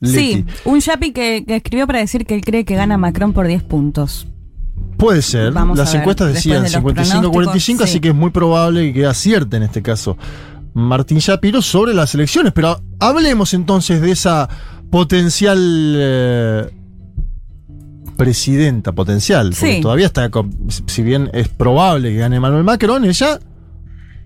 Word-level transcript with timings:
Leti. 0.00 0.16
Sí, 0.18 0.44
un 0.64 0.80
Yapi 0.80 1.12
que, 1.12 1.44
que 1.46 1.56
escribió 1.56 1.86
para 1.86 2.00
decir 2.00 2.26
que 2.26 2.34
él 2.34 2.42
cree 2.42 2.64
que 2.64 2.74
gana 2.74 2.98
Macron 2.98 3.32
por 3.32 3.46
10 3.46 3.62
puntos. 3.64 4.26
Puede 4.98 5.22
ser. 5.22 5.52
Vamos 5.52 5.76
Las 5.78 5.92
ver, 5.92 6.00
encuestas 6.02 6.32
después 6.32 6.44
decían 6.44 6.62
de 6.64 6.70
los 6.70 6.82
55-45, 7.30 7.32
pronósticos, 7.32 7.82
así 7.84 7.92
sí. 7.94 8.00
que 8.00 8.08
es 8.08 8.14
muy 8.14 8.30
probable 8.30 8.92
que 8.92 9.06
acierte 9.06 9.56
en 9.58 9.62
este 9.64 9.82
caso 9.82 10.16
Martín 10.74 11.18
Shapiro 11.18 11.60
sobre 11.62 11.94
las 11.94 12.14
elecciones. 12.14 12.52
Pero 12.52 12.80
hablemos 13.00 13.52
entonces 13.54 14.00
de 14.00 14.10
esa 14.12 14.48
potencial 14.90 15.58
eh, 15.96 16.70
presidenta 18.16 18.92
potencial. 18.92 19.50
Porque 19.58 19.76
Sí. 19.76 19.80
todavía 19.80 20.06
está, 20.06 20.30
si 20.86 21.02
bien 21.02 21.30
es 21.32 21.48
probable 21.48 22.10
que 22.10 22.16
gane 22.18 22.40
Manuel 22.40 22.64
Macron, 22.64 23.04
ella 23.04 23.38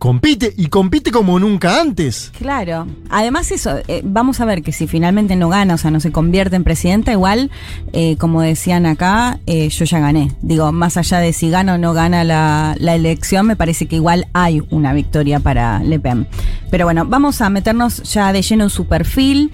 compite 0.01 0.55
y 0.57 0.69
compite 0.69 1.13
como 1.13 1.39
nunca 1.39 1.79
antes. 1.79 2.33
Claro. 2.39 2.87
Además 3.11 3.51
eso, 3.53 3.77
eh, 3.87 4.01
vamos 4.03 4.41
a 4.41 4.47
ver 4.47 4.63
que 4.63 4.73
si 4.73 4.87
finalmente 4.87 5.37
no 5.37 5.51
gana, 5.51 5.75
o 5.75 5.79
sea, 5.79 5.91
no 5.91 6.01
se 6.01 6.11
convierte 6.11 6.57
en 6.57 6.65
presidenta, 6.65 7.13
igual, 7.13 7.51
eh, 7.93 8.17
como 8.17 8.41
decían 8.41 8.87
acá, 8.87 9.41
eh, 9.47 9.69
yo 9.69 9.85
ya 9.85 10.01
gané. 10.01 10.33
Digo, 10.41 10.73
más 10.73 10.97
allá 10.97 11.19
de 11.19 11.35
si 11.35 11.51
gana 11.51 11.74
o 11.74 11.79
no 11.79 11.93
gana 11.93 12.24
la, 12.24 12.74
la 12.79 12.95
elección, 12.95 13.47
me 13.47 13.57
parece 13.57 13.87
que 13.87 13.97
igual 13.97 14.27
hay 14.33 14.63
una 14.71 14.95
victoria 14.95 15.39
para 15.39 15.80
Le 15.83 16.01
Pen. 16.01 16.27
Pero 16.71 16.87
bueno, 16.87 17.05
vamos 17.05 17.43
a 17.43 17.51
meternos 17.51 18.02
ya 18.05 18.33
de 18.33 18.41
lleno 18.41 18.65
en 18.65 18.71
su 18.71 18.87
perfil. 18.87 19.51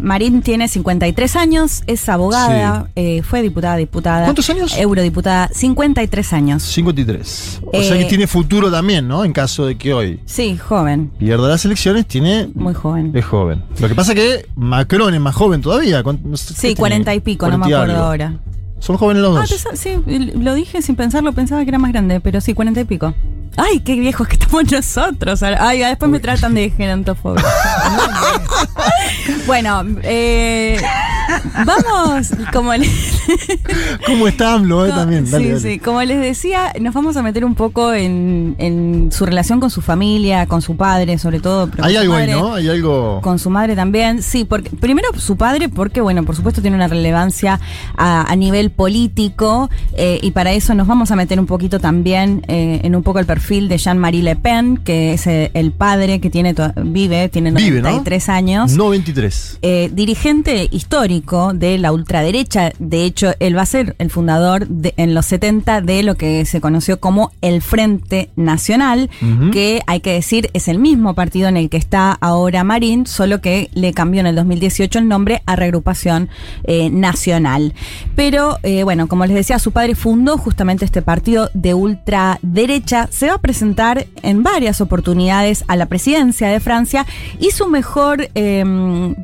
Marín 0.00 0.42
tiene 0.42 0.66
53 0.66 1.36
años, 1.36 1.84
es 1.86 2.08
abogada, 2.08 2.88
fue 3.22 3.42
diputada, 3.42 3.76
diputada. 3.76 4.24
¿Cuántos 4.24 4.48
años? 4.50 4.76
Eurodiputada, 4.76 5.50
53 5.52 6.32
años. 6.32 6.62
53. 6.64 7.60
O 7.64 7.82
sea 7.82 7.98
que 7.98 8.06
tiene 8.06 8.26
futuro 8.26 8.70
también, 8.70 9.06
¿no? 9.06 9.24
En 9.24 9.32
caso 9.32 9.51
de 9.58 9.76
que 9.76 9.92
hoy 9.92 10.20
Sí, 10.24 10.56
joven, 10.56 11.10
pierda 11.18 11.48
las 11.48 11.64
elecciones, 11.64 12.06
tiene 12.06 12.48
muy 12.54 12.74
joven. 12.74 13.10
Es 13.14 13.24
joven. 13.24 13.62
Lo 13.80 13.88
que 13.88 13.94
pasa 13.94 14.14
que 14.14 14.46
Macron 14.56 15.14
es 15.14 15.20
más 15.20 15.34
joven 15.34 15.60
todavía. 15.60 16.02
¿Cuánto- 16.02 16.26
no 16.28 16.36
sé, 16.36 16.48
¿qué 16.48 16.54
Sí, 16.54 16.60
tiene? 16.68 16.76
40 16.78 17.14
y 17.14 17.20
pico, 17.20 17.46
no 17.50 17.58
me 17.58 17.64
40 17.64 17.70
y 17.70 17.74
acuerdo 17.74 17.94
algo. 17.94 18.04
ahora. 18.06 18.34
Son 18.78 18.96
jóvenes 18.96 19.22
los 19.22 19.36
Ah, 19.38 19.44
dos. 19.48 19.78
sí, 19.78 19.96
lo 20.40 20.54
dije 20.54 20.82
sin 20.82 20.96
pensarlo, 20.96 21.32
pensaba 21.32 21.62
que 21.62 21.68
era 21.68 21.78
más 21.78 21.92
grande, 21.92 22.20
pero 22.20 22.40
sí, 22.40 22.52
40 22.52 22.80
y 22.80 22.84
pico. 22.84 23.14
Ay, 23.56 23.78
qué 23.80 23.94
viejos 23.94 24.26
que 24.26 24.34
estamos 24.40 24.72
nosotros. 24.72 25.42
Ay, 25.42 25.80
después 25.80 26.10
me 26.10 26.18
tratan 26.18 26.54
de 26.54 26.70
gerontofobia. 26.76 27.44
bueno, 29.46 29.84
eh, 30.02 30.80
vamos, 31.66 32.30
como 32.52 32.74
les, 32.74 32.90
¿Cómo 34.06 34.28
está 34.28 34.54
AMLO 34.54 34.86
eh, 34.86 34.88
no, 34.90 34.94
también? 34.94 35.30
Dale, 35.30 35.44
sí, 35.44 35.50
dale. 35.50 35.74
sí, 35.74 35.78
como 35.78 36.02
les 36.02 36.20
decía, 36.20 36.72
nos 36.80 36.94
vamos 36.94 37.16
a 37.16 37.22
meter 37.22 37.44
un 37.44 37.54
poco 37.54 37.92
en, 37.92 38.54
en 38.58 39.10
su 39.12 39.26
relación 39.26 39.60
con 39.60 39.70
su 39.70 39.80
familia, 39.80 40.46
con 40.46 40.62
su 40.62 40.76
padre, 40.76 41.18
sobre 41.18 41.40
todo. 41.40 41.70
Hay 41.82 41.96
algo 41.96 42.14
ahí. 42.14 42.30
¿no? 42.30 42.54
Hay 42.54 42.68
algo. 42.68 43.20
Con 43.22 43.38
su 43.38 43.50
madre 43.50 43.76
también, 43.76 44.22
sí, 44.22 44.44
porque 44.44 44.70
primero 44.70 45.08
su 45.18 45.36
padre, 45.36 45.68
porque 45.68 46.00
bueno, 46.00 46.24
por 46.24 46.36
supuesto 46.36 46.60
tiene 46.62 46.76
una 46.76 46.88
relevancia 46.88 47.60
a, 47.96 48.30
a 48.30 48.36
nivel 48.36 48.70
político 48.70 49.70
eh, 49.94 50.18
y 50.22 50.30
para 50.32 50.52
eso 50.52 50.74
nos 50.74 50.86
vamos 50.86 51.10
a 51.10 51.16
meter 51.16 51.38
un 51.38 51.46
poquito 51.46 51.78
también 51.78 52.42
eh, 52.48 52.80
en 52.82 52.96
un 52.96 53.02
poco 53.02 53.18
el 53.18 53.26
perfil 53.26 53.68
de 53.68 53.78
Jean-Marie 53.78 54.22
Le 54.22 54.36
Pen, 54.36 54.78
que 54.78 55.12
es 55.14 55.26
eh, 55.26 55.50
el 55.54 55.72
padre 55.72 56.20
que 56.20 56.30
tiene 56.30 56.54
vive, 56.76 57.28
tiene 57.28 57.50
Vive, 57.52 57.82
¿no? 57.82 57.90
93 57.90 58.28
años. 58.28 58.72
No 58.72 58.88
23. 58.90 59.58
eh, 59.62 59.90
dirigente 59.92 60.68
histórico 60.70 61.11
de 61.20 61.78
la 61.78 61.92
ultraderecha, 61.92 62.72
de 62.78 63.04
hecho, 63.04 63.32
él 63.38 63.56
va 63.56 63.62
a 63.62 63.66
ser 63.66 63.94
el 63.98 64.10
fundador 64.10 64.66
de- 64.66 64.94
en 64.96 65.14
los 65.14 65.26
70 65.26 65.80
de 65.82 66.02
lo 66.02 66.14
que 66.16 66.44
se 66.46 66.60
conoció 66.60 66.98
como 67.00 67.32
el 67.42 67.60
Frente 67.62 68.30
Nacional, 68.36 69.10
que 69.52 69.82
hay 69.86 70.00
que 70.00 70.12
decir 70.14 70.48
es 70.54 70.68
el 70.68 70.78
mismo 70.78 71.14
partido 71.14 71.48
en 71.48 71.56
el 71.56 71.68
que 71.70 71.76
está 71.76 72.12
ahora 72.20 72.64
Marín, 72.64 73.06
solo 73.06 73.40
que 73.40 73.68
le 73.74 73.92
cambió 73.92 74.20
en 74.20 74.26
el 74.26 74.34
2018 74.36 74.98
el 74.98 75.08
nombre 75.08 75.42
a 75.46 75.56
Reagrupación 75.56 76.28
eh, 76.64 76.88
Nacional. 76.90 77.74
Pero 78.16 78.58
eh, 78.62 78.82
bueno, 78.84 79.06
como 79.08 79.26
les 79.26 79.36
decía, 79.36 79.58
su 79.58 79.72
padre 79.72 79.94
fundó 79.94 80.38
justamente 80.38 80.84
este 80.84 81.02
partido 81.02 81.50
de 81.54 81.74
ultraderecha, 81.74 83.08
se 83.10 83.28
va 83.28 83.34
a 83.34 83.38
presentar 83.40 84.06
en 84.22 84.42
varias 84.42 84.80
oportunidades 84.80 85.64
a 85.68 85.76
la 85.76 85.86
presidencia 85.86 86.48
de 86.48 86.60
Francia 86.60 87.06
y 87.38 87.50
su 87.50 87.68
mejor... 87.68 88.28
em, 88.34 89.14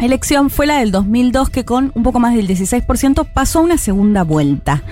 elección 0.00 0.50
fue 0.50 0.66
la 0.66 0.78
del 0.78 0.90
2002 0.92 1.50
que 1.50 1.64
con 1.64 1.92
un 1.94 2.02
poco 2.02 2.18
más 2.20 2.34
del 2.34 2.46
16% 2.48 3.26
pasó 3.32 3.58
a 3.60 3.62
una 3.62 3.78
segunda 3.78 4.22
vuelta. 4.24 4.82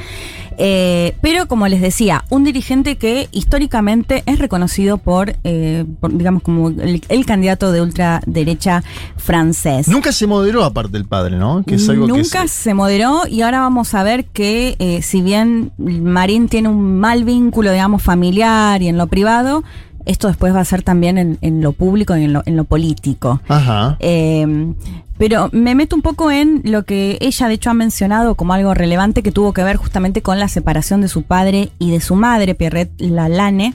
Eh, 0.60 1.14
pero 1.22 1.46
como 1.46 1.68
les 1.68 1.80
decía, 1.80 2.24
un 2.30 2.42
dirigente 2.42 2.96
que 2.96 3.28
históricamente 3.30 4.24
es 4.26 4.40
reconocido 4.40 4.98
por, 4.98 5.36
eh, 5.44 5.84
por, 6.00 6.12
digamos, 6.16 6.42
como 6.42 6.70
el, 6.70 7.00
el 7.08 7.26
candidato 7.26 7.70
de 7.70 7.80
ultraderecha 7.80 8.82
francés. 9.16 9.86
Nunca 9.86 10.10
se 10.10 10.26
moderó 10.26 10.64
aparte 10.64 10.96
el 10.96 11.04
padre, 11.04 11.36
¿no? 11.36 11.62
Que 11.64 11.76
es 11.76 11.88
algo 11.88 12.06
que 12.06 12.12
Nunca 12.12 12.42
se- 12.48 12.62
se 12.64 12.74
moderó 12.74 13.22
y 13.30 13.42
ahora 13.42 13.60
vamos 13.60 13.94
a 13.94 14.02
ver 14.02 14.24
que 14.24 14.74
eh, 14.80 15.00
si 15.02 15.22
bien 15.22 15.70
Marín 15.78 16.48
tiene 16.48 16.68
un 16.70 16.98
mal 16.98 17.22
vínculo, 17.22 17.70
digamos, 17.70 18.02
familiar 18.02 18.82
y 18.82 18.88
en 18.88 18.98
lo 18.98 19.06
privado, 19.06 19.62
esto 20.08 20.26
después 20.26 20.54
va 20.54 20.60
a 20.60 20.64
ser 20.64 20.82
también 20.82 21.18
en, 21.18 21.38
en 21.40 21.62
lo 21.62 21.72
público 21.72 22.16
y 22.16 22.24
en 22.24 22.32
lo, 22.32 22.42
en 22.44 22.56
lo 22.56 22.64
político. 22.64 23.40
Ajá. 23.48 23.96
Eh, 24.00 24.74
pero 25.18 25.50
me 25.52 25.74
meto 25.74 25.96
un 25.96 26.02
poco 26.02 26.30
en 26.30 26.62
lo 26.64 26.84
que 26.84 27.18
ella 27.20 27.48
de 27.48 27.54
hecho 27.54 27.70
ha 27.70 27.74
mencionado 27.74 28.36
como 28.36 28.52
algo 28.52 28.72
relevante 28.72 29.22
que 29.22 29.32
tuvo 29.32 29.52
que 29.52 29.64
ver 29.64 29.76
justamente 29.76 30.22
con 30.22 30.38
la 30.38 30.48
separación 30.48 31.00
de 31.00 31.08
su 31.08 31.24
padre 31.24 31.70
y 31.80 31.90
de 31.90 32.00
su 32.00 32.14
madre, 32.14 32.54
Pierrette 32.54 33.00
Lalane, 33.00 33.74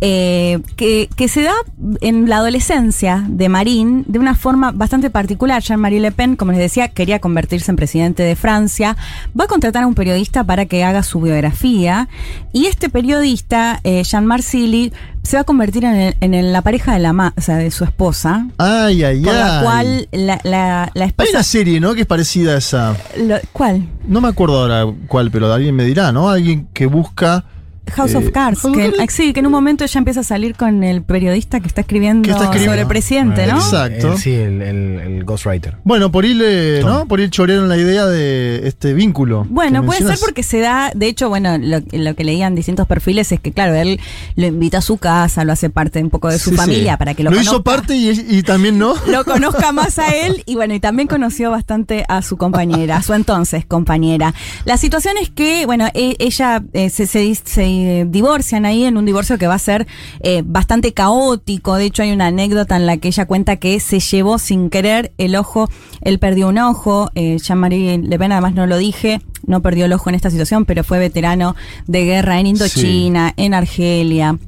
eh, 0.00 0.60
que, 0.76 1.08
que 1.16 1.28
se 1.28 1.42
da 1.42 1.52
en 2.00 2.28
la 2.28 2.36
adolescencia 2.38 3.24
de 3.28 3.48
Marín 3.48 4.04
de 4.08 4.18
una 4.18 4.34
forma 4.34 4.72
bastante 4.72 5.10
particular. 5.10 5.62
Jean-Marie 5.62 6.00
Le 6.00 6.12
Pen, 6.12 6.36
como 6.36 6.52
les 6.52 6.60
decía, 6.60 6.88
quería 6.88 7.18
convertirse 7.20 7.70
en 7.70 7.76
presidente 7.76 8.22
de 8.22 8.36
Francia, 8.36 8.96
va 9.38 9.44
a 9.44 9.48
contratar 9.48 9.82
a 9.82 9.86
un 9.86 9.94
periodista 9.94 10.44
para 10.44 10.66
que 10.66 10.84
haga 10.84 11.02
su 11.02 11.20
biografía 11.20 12.08
y 12.52 12.66
este 12.66 12.88
periodista, 12.88 13.80
eh, 13.84 14.02
Jean 14.04 14.24
Marsili, 14.26 14.92
se 15.22 15.36
va 15.36 15.42
a 15.42 15.44
convertir 15.44 15.84
en, 15.84 15.94
el- 15.94 16.16
en 16.20 16.32
el- 16.34 16.52
la 16.52 16.62
pareja 16.62 16.94
de, 16.94 16.98
la 16.98 17.12
ma- 17.12 17.34
o 17.36 17.40
sea, 17.42 17.56
de 17.58 17.70
su 17.70 17.84
esposa. 17.84 18.46
Ay, 18.56 19.04
ay, 19.04 19.20
Por 19.20 19.34
la 19.34 19.58
ay. 19.58 19.64
cual 19.64 20.08
la, 20.12 20.40
la, 20.44 20.90
la 20.94 21.04
Hay 21.04 21.28
una 21.30 21.42
serie, 21.42 21.78
¿no? 21.78 21.92
Que 21.94 22.00
es 22.02 22.06
parecida 22.06 22.54
a 22.54 22.58
esa. 22.58 22.96
lo- 23.18 23.36
¿Cuál? 23.52 23.86
No 24.08 24.22
me 24.22 24.28
acuerdo 24.28 24.62
ahora 24.62 24.90
cuál, 25.08 25.30
pero 25.30 25.52
alguien 25.52 25.74
me 25.76 25.84
dirá, 25.84 26.10
¿no? 26.10 26.30
Alguien 26.30 26.68
que 26.72 26.86
busca. 26.86 27.44
House 27.92 28.12
Eh, 28.12 28.18
of 28.18 28.30
Cards. 28.30 28.60
Que, 28.62 28.72
Cards. 28.90 28.96
ah, 29.00 29.04
sí, 29.08 29.32
que 29.32 29.40
en 29.40 29.46
un 29.46 29.52
momento 29.52 29.82
ella 29.84 29.98
empieza 29.98 30.20
a 30.20 30.24
salir 30.24 30.54
con 30.54 30.84
el 30.84 31.02
periodista 31.02 31.60
que 31.60 31.66
está 31.66 31.80
escribiendo, 31.80 32.22
Que 32.22 32.30
está 32.30 32.44
escribiendo. 32.44 32.72
sobre 32.72 32.82
el 32.82 32.86
presidente, 32.88 33.46
¿no? 33.46 33.56
Exacto. 33.56 34.12
El- 34.12 34.18
sí, 34.18 34.32
el, 34.32 34.62
el, 34.62 35.00
el 35.00 35.24
Ghostwriter. 35.24 35.76
Bueno, 35.84 36.12
por 36.12 36.24
ahí 36.24 36.34
le, 36.34 36.80
Tom. 36.80 36.90
¿no? 36.90 37.06
Por 37.06 37.18
ahí 37.20 37.28
chorearon 37.30 37.68
la 37.68 37.76
idea 37.76 38.06
de 38.06 38.66
este 38.68 38.92
vínculo. 38.94 39.46
Bueno, 39.48 39.80
que 39.80 39.86
puede 39.86 40.04
ser 40.06 40.18
porque 40.20 40.42
se 40.42 40.60
da, 40.60 40.92
de 40.94 41.06
hecho, 41.08 41.28
bueno, 41.28 41.58
lo, 41.58 41.80
lo 41.92 42.14
que 42.14 42.24
leían 42.24 42.54
distintos 42.54 42.86
perfiles 42.86 43.32
es 43.32 43.40
que, 43.40 43.52
claro, 43.52 43.74
él 43.74 43.98
lo 44.36 44.46
invita 44.46 44.78
a 44.78 44.82
su 44.82 44.98
casa, 44.98 45.44
lo 45.44 45.52
hace 45.52 45.70
parte 45.70 46.00
un 46.02 46.10
poco 46.10 46.28
de 46.28 46.38
su 46.38 46.50
Sí, 46.50 46.56
sí. 46.56 46.56
familia 46.56 46.96
para 46.96 47.14
que 47.14 47.22
lo, 47.24 47.30
hizo 47.32 47.62
conozca. 47.62 47.64
parte 47.64 47.96
y, 47.96 48.10
y 48.28 48.42
también 48.42 48.78
no. 48.78 48.94
lo 49.08 49.24
conozca 49.24 49.72
más 49.72 49.98
a 49.98 50.08
él 50.14 50.42
y 50.46 50.54
bueno, 50.54 50.74
y 50.74 50.80
también 50.80 51.08
conoció 51.08 51.50
bastante 51.50 52.04
a 52.08 52.22
su 52.22 52.36
compañera, 52.36 52.96
a 52.98 53.02
su 53.02 53.14
entonces 53.14 53.64
compañera. 53.66 54.32
La 54.64 54.76
situación 54.76 55.14
es 55.20 55.30
que, 55.30 55.66
bueno, 55.66 55.86
e- 55.94 56.16
ella 56.20 56.62
eh, 56.72 56.90
se, 56.90 57.06
se, 57.06 57.34
se 57.34 57.69
divorcian 58.08 58.64
ahí 58.64 58.84
en 58.84 58.96
un 58.96 59.06
divorcio 59.06 59.38
que 59.38 59.46
va 59.46 59.54
a 59.54 59.58
ser 59.58 59.86
eh, 60.20 60.42
bastante 60.44 60.92
caótico. 60.92 61.76
De 61.76 61.86
hecho, 61.86 62.02
hay 62.02 62.12
una 62.12 62.26
anécdota 62.26 62.76
en 62.76 62.86
la 62.86 62.96
que 62.96 63.08
ella 63.08 63.26
cuenta 63.26 63.56
que 63.56 63.80
se 63.80 64.00
llevó 64.00 64.38
sin 64.38 64.70
querer 64.70 65.12
el 65.18 65.36
ojo, 65.36 65.68
él 66.00 66.18
perdió 66.18 66.48
un 66.48 66.58
ojo, 66.58 67.10
eh, 67.14 67.38
Jean-Marie 67.38 67.98
Le 67.98 68.18
Pen 68.18 68.32
además 68.32 68.54
no 68.54 68.66
lo 68.66 68.78
dije, 68.78 69.20
no 69.46 69.62
perdió 69.62 69.86
el 69.86 69.92
ojo 69.92 70.08
en 70.08 70.14
esta 70.14 70.30
situación, 70.30 70.64
pero 70.64 70.84
fue 70.84 70.98
veterano 70.98 71.56
de 71.86 72.04
guerra 72.04 72.40
en 72.40 72.46
Indochina, 72.46 73.32
en 73.36 73.54
Argelia 73.54 74.38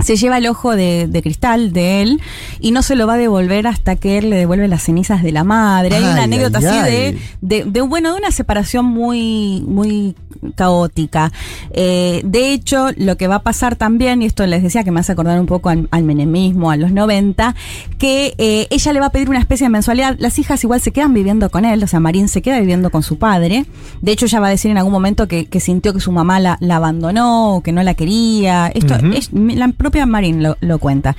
se 0.00 0.16
lleva 0.16 0.38
el 0.38 0.46
ojo 0.46 0.74
de, 0.74 1.06
de 1.08 1.22
cristal 1.22 1.72
de 1.72 2.02
él 2.02 2.20
y 2.60 2.72
no 2.72 2.82
se 2.82 2.96
lo 2.96 3.06
va 3.06 3.14
a 3.14 3.16
devolver 3.16 3.66
hasta 3.66 3.96
que 3.96 4.18
él 4.18 4.30
le 4.30 4.36
devuelve 4.36 4.68
las 4.68 4.82
cenizas 4.82 5.22
de 5.22 5.32
la 5.32 5.44
madre. 5.44 5.96
Hay 5.96 6.04
Ay, 6.04 6.12
una 6.12 6.22
anécdota 6.24 6.58
ay, 6.58 6.64
así 6.66 6.76
ay. 6.76 6.92
de, 6.92 7.18
de, 7.40 7.64
de, 7.64 7.80
bueno, 7.80 8.12
de 8.12 8.18
una 8.18 8.30
separación 8.30 8.84
muy, 8.84 9.62
muy 9.66 10.14
caótica. 10.56 11.32
Eh, 11.70 12.22
de 12.24 12.52
hecho, 12.52 12.88
lo 12.96 13.16
que 13.16 13.28
va 13.28 13.36
a 13.36 13.42
pasar 13.42 13.76
también, 13.76 14.22
y 14.22 14.26
esto 14.26 14.46
les 14.46 14.62
decía 14.62 14.84
que 14.84 14.90
me 14.90 15.00
hace 15.00 15.12
acordar 15.12 15.38
un 15.40 15.46
poco 15.46 15.68
al, 15.70 15.88
al 15.90 16.02
menemismo, 16.02 16.70
a 16.70 16.76
los 16.76 16.92
90, 16.92 17.54
que 17.98 18.34
eh, 18.38 18.66
ella 18.70 18.92
le 18.92 19.00
va 19.00 19.06
a 19.06 19.10
pedir 19.10 19.30
una 19.30 19.38
especie 19.38 19.66
de 19.66 19.70
mensualidad. 19.70 20.16
Las 20.18 20.38
hijas 20.38 20.62
igual 20.64 20.80
se 20.80 20.92
quedan 20.92 21.14
viviendo 21.14 21.50
con 21.50 21.64
él, 21.64 21.82
o 21.82 21.86
sea, 21.86 22.00
Marín 22.00 22.28
se 22.28 22.42
queda 22.42 22.58
viviendo 22.60 22.90
con 22.90 23.02
su 23.02 23.18
padre. 23.18 23.64
De 24.02 24.12
hecho, 24.12 24.26
ella 24.26 24.40
va 24.40 24.48
a 24.48 24.50
decir 24.50 24.70
en 24.70 24.78
algún 24.78 24.92
momento 24.92 25.28
que, 25.28 25.46
que 25.46 25.60
sintió 25.60 25.92
que 25.94 26.00
su 26.00 26.12
mamá 26.12 26.40
la, 26.40 26.58
la 26.60 26.76
abandonó, 26.76 27.62
que 27.64 27.72
no 27.72 27.82
la 27.82 27.94
quería. 27.94 28.66
Esto 28.68 28.94
es, 29.14 29.30
la 29.32 29.64
propia 29.84 30.06
Marín 30.06 30.42
lo, 30.42 30.56
lo 30.60 30.78
cuenta. 30.78 31.14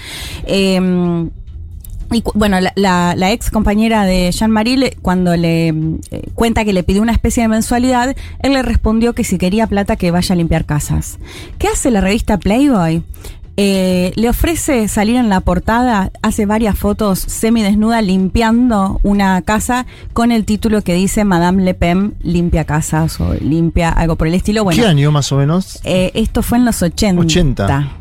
Eh, 0.47 1.29
y 2.11 2.23
bueno, 2.35 2.59
la, 2.59 2.71
la- 2.75 3.13
la 3.15 3.31
ex 3.31 3.49
compañera 3.49 4.05
de 4.05 4.31
Jean-Marie, 4.31 4.77
le- 4.77 4.97
cuando 5.01 5.35
le 5.35 5.73
mm, 5.73 5.99
eh, 6.11 6.21
cuenta 6.35 6.63
que 6.65 6.71
le 6.73 6.83
pidió 6.83 7.01
una 7.01 7.11
especie 7.11 7.43
de 7.43 7.49
mensualidad, 7.49 8.15
él 8.41 8.53
le 8.53 8.61
respondió 8.61 9.13
que 9.13 9.23
si 9.23 9.37
quería 9.37 9.67
plata 9.67 9.95
que 9.95 10.11
vaya 10.11 10.33
a 10.33 10.35
limpiar 10.37 10.65
casas. 10.65 11.17
¿Qué 11.57 11.67
hace 11.67 11.89
la 11.91 12.01
revista 12.01 12.37
Playboy? 12.37 13.01
Eh, 13.57 14.11
le 14.17 14.27
ofrece 14.29 14.87
salir 14.89 15.15
en 15.15 15.29
la 15.29 15.39
portada, 15.39 16.11
hace 16.21 16.45
varias 16.45 16.77
fotos 16.77 17.19
semidesnuda 17.19 18.01
limpiando 18.01 18.99
una 19.01 19.41
casa 19.43 19.85
con 20.13 20.31
el 20.33 20.43
título 20.43 20.81
que 20.81 20.93
dice 20.93 21.23
Madame 21.23 21.63
Le 21.63 21.73
Pen 21.73 22.15
limpia 22.21 22.65
casas 22.65 23.19
o 23.21 23.33
limpia 23.35 23.89
algo 23.89 24.15
por 24.17 24.27
el 24.27 24.33
estilo. 24.35 24.63
Bueno, 24.65 24.83
¿Qué 24.83 24.87
año 24.89 25.09
más 25.11 25.31
o 25.31 25.37
menos? 25.37 25.79
eh, 25.85 26.11
esto 26.15 26.43
fue 26.43 26.57
en 26.57 26.65
los 26.65 26.81
80. 26.83 27.21
80. 27.21 27.91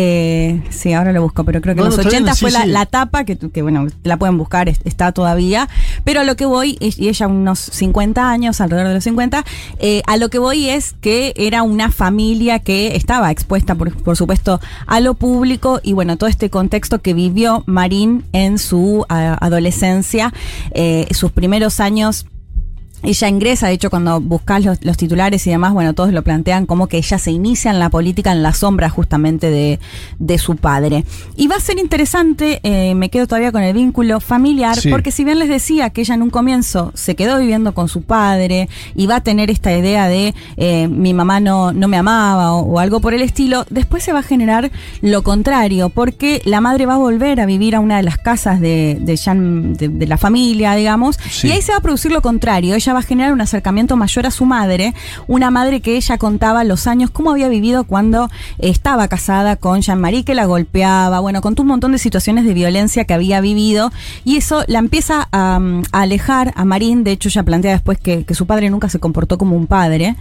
Eh, 0.00 0.62
sí, 0.70 0.92
ahora 0.92 1.10
lo 1.12 1.20
busco, 1.22 1.42
pero 1.42 1.60
creo 1.60 1.74
que 1.74 1.80
en 1.80 1.86
los 1.86 1.98
está 1.98 2.08
80 2.08 2.24
bien, 2.24 2.34
sí, 2.36 2.40
fue 2.40 2.50
la, 2.52 2.62
sí. 2.62 2.68
la 2.68 2.86
tapa, 2.86 3.24
que, 3.24 3.36
que 3.36 3.62
bueno, 3.62 3.88
la 4.04 4.16
pueden 4.16 4.38
buscar, 4.38 4.68
es- 4.68 4.78
está 4.84 5.10
todavía. 5.10 5.68
Pero 6.04 6.20
a 6.20 6.24
lo 6.24 6.36
que 6.36 6.46
voy, 6.46 6.76
y 6.80 7.08
ella 7.08 7.26
unos 7.26 7.58
50 7.58 8.30
años, 8.30 8.60
alrededor 8.60 8.86
de 8.88 8.94
los 8.94 9.02
50, 9.04 9.44
eh, 9.80 10.02
a 10.06 10.16
lo 10.16 10.28
que 10.30 10.38
voy 10.38 10.68
es 10.68 10.94
que 11.00 11.34
era 11.36 11.64
una 11.64 11.90
familia 11.90 12.60
que 12.60 12.94
estaba 12.94 13.32
expuesta, 13.32 13.74
por, 13.74 13.92
por 14.04 14.16
supuesto, 14.16 14.60
a 14.86 15.00
lo 15.00 15.14
público 15.14 15.80
y 15.82 15.94
bueno, 15.94 16.16
todo 16.16 16.30
este 16.30 16.48
contexto 16.48 17.00
que 17.00 17.12
vivió 17.12 17.64
Marín 17.66 18.24
en 18.32 18.58
su 18.58 19.04
adolescencia, 19.08 20.32
eh, 20.72 21.08
sus 21.10 21.32
primeros 21.32 21.80
años 21.80 22.26
ella 23.02 23.28
ingresa, 23.28 23.68
de 23.68 23.74
hecho, 23.74 23.90
cuando 23.90 24.20
buscas 24.20 24.64
los, 24.64 24.84
los 24.84 24.96
titulares 24.96 25.46
y 25.46 25.50
demás, 25.50 25.72
bueno, 25.72 25.94
todos 25.94 26.12
lo 26.12 26.22
plantean 26.22 26.66
como 26.66 26.86
que 26.88 26.98
ella 26.98 27.18
se 27.18 27.30
inicia 27.30 27.70
en 27.70 27.78
la 27.78 27.90
política 27.90 28.32
en 28.32 28.42
la 28.42 28.52
sombra 28.52 28.90
justamente 28.90 29.50
de, 29.50 29.78
de 30.18 30.38
su 30.38 30.56
padre. 30.56 31.04
Y 31.36 31.46
va 31.46 31.56
a 31.56 31.60
ser 31.60 31.78
interesante, 31.78 32.60
eh, 32.62 32.94
me 32.94 33.08
quedo 33.10 33.26
todavía 33.26 33.52
con 33.52 33.62
el 33.62 33.74
vínculo 33.74 34.20
familiar, 34.20 34.76
Sí. 34.80 34.88
porque 34.90 35.10
si 35.12 35.24
bien 35.24 35.38
les 35.38 35.48
decía 35.48 35.90
que 35.90 36.00
ella 36.00 36.14
en 36.14 36.22
un 36.22 36.30
comienzo 36.30 36.90
se 36.94 37.14
quedó 37.14 37.38
viviendo 37.38 37.72
con 37.74 37.88
su 37.88 38.02
padre 38.02 38.68
y 38.94 39.06
va 39.06 39.16
a 39.16 39.20
tener 39.22 39.50
esta 39.50 39.76
idea 39.76 40.08
de 40.08 40.34
eh, 40.56 40.88
mi 40.88 41.14
mamá 41.14 41.40
no, 41.40 41.72
no 41.72 41.88
me 41.88 41.96
amaba 41.96 42.52
o, 42.54 42.60
o 42.62 42.78
algo 42.78 43.00
por 43.00 43.14
el 43.14 43.22
estilo, 43.22 43.64
después 43.70 44.02
se 44.02 44.12
va 44.12 44.20
a 44.20 44.22
generar 44.22 44.70
lo 45.02 45.22
contrario, 45.22 45.88
porque 45.88 46.42
la 46.44 46.60
madre 46.60 46.86
va 46.86 46.94
a 46.94 46.98
volver 46.98 47.40
a 47.40 47.46
vivir 47.46 47.74
a 47.76 47.80
una 47.80 47.96
de 47.98 48.02
las 48.02 48.18
casas 48.18 48.60
de, 48.60 48.98
de, 49.00 49.16
Jean- 49.16 49.74
de- 49.74 49.88
de 49.88 50.06
la 50.06 50.16
familia, 50.18 50.74
digamos, 50.74 51.16
Sí. 51.30 51.48
y 51.48 51.52
ahí 51.52 51.62
se 51.62 51.72
va 51.72 51.78
a 51.78 51.82
producir 51.82 52.10
lo 52.12 52.22
contrario. 52.22 52.74
Ella 52.74 52.87
va 52.92 53.00
a 53.00 53.02
generar 53.02 53.32
un 53.32 53.40
acercamiento 53.40 53.96
mayor 53.96 54.26
a 54.26 54.30
su 54.30 54.44
madre, 54.44 54.94
una 55.26 55.50
madre 55.50 55.80
que 55.80 55.96
ella 55.96 56.18
contaba 56.18 56.64
los 56.64 56.86
años, 56.86 57.10
cómo 57.10 57.30
había 57.30 57.48
vivido 57.48 57.84
cuando 57.84 58.30
estaba 58.58 59.08
casada 59.08 59.56
con 59.56 59.80
Jean-Marie, 59.80 60.24
que 60.24 60.34
la 60.34 60.46
golpeaba, 60.46 61.20
bueno, 61.20 61.40
contó 61.40 61.62
un 61.62 61.68
montón 61.68 61.92
de 61.92 61.98
situaciones 61.98 62.44
de 62.44 62.54
violencia 62.54 63.04
que 63.04 63.14
había 63.14 63.40
vivido, 63.40 63.92
y 64.24 64.36
eso 64.36 64.64
la 64.66 64.78
empieza 64.78 65.28
a, 65.32 65.58
mm, 65.58 65.82
alejar 65.92 66.52
a 66.56 66.64
Marín. 66.64 67.04
De 67.04 67.12
hecho, 67.12 67.28
ella 67.28 67.42
plantea 67.42 67.72
después 67.72 67.98
que 67.98 68.24
su 68.34 68.46
padre 68.46 68.70
nunca 68.70 68.88
se 68.88 68.98
comportó 68.98 69.38
como 69.38 69.56
un 69.56 69.66
padre. 69.66 70.16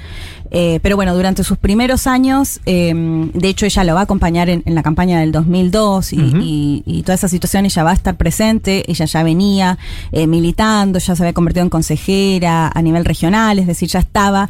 Eh, 0.51 0.79
pero 0.81 0.95
bueno, 0.95 1.13
durante 1.15 1.43
sus 1.43 1.57
primeros 1.57 2.07
años, 2.07 2.59
eh, 2.65 2.93
de 3.33 3.47
hecho, 3.49 3.65
ella 3.65 3.83
lo 3.83 3.93
va 3.95 4.01
a 4.01 4.03
acompañar 4.03 4.49
en, 4.49 4.63
en 4.65 4.75
la 4.75 4.83
campaña 4.83 5.19
del 5.19 5.31
2002 5.31 6.13
y, 6.13 6.19
Ujú. 6.21 6.37
y- 6.41 6.83
y 6.85 7.01
toda 7.03 7.15
esa 7.15 7.27
situación 7.27 7.65
ella 7.65 7.83
va 7.83 7.91
a 7.91 7.93
estar 7.93 8.15
presente, 8.17 8.89
ella 8.89 9.05
ya 9.05 9.23
venía 9.23 9.77
eh, 10.11 10.27
militando, 10.27 10.99
ya 10.99 11.15
se 11.15 11.23
había 11.23 11.33
convertido 11.33 11.63
en 11.63 11.69
consejera 11.69 12.71
a 12.73 12.81
nivel 12.81 13.05
regional, 13.05 13.59
es 13.59 13.67
decir, 13.67 13.89
ya 13.89 13.99
estaba 13.99 14.49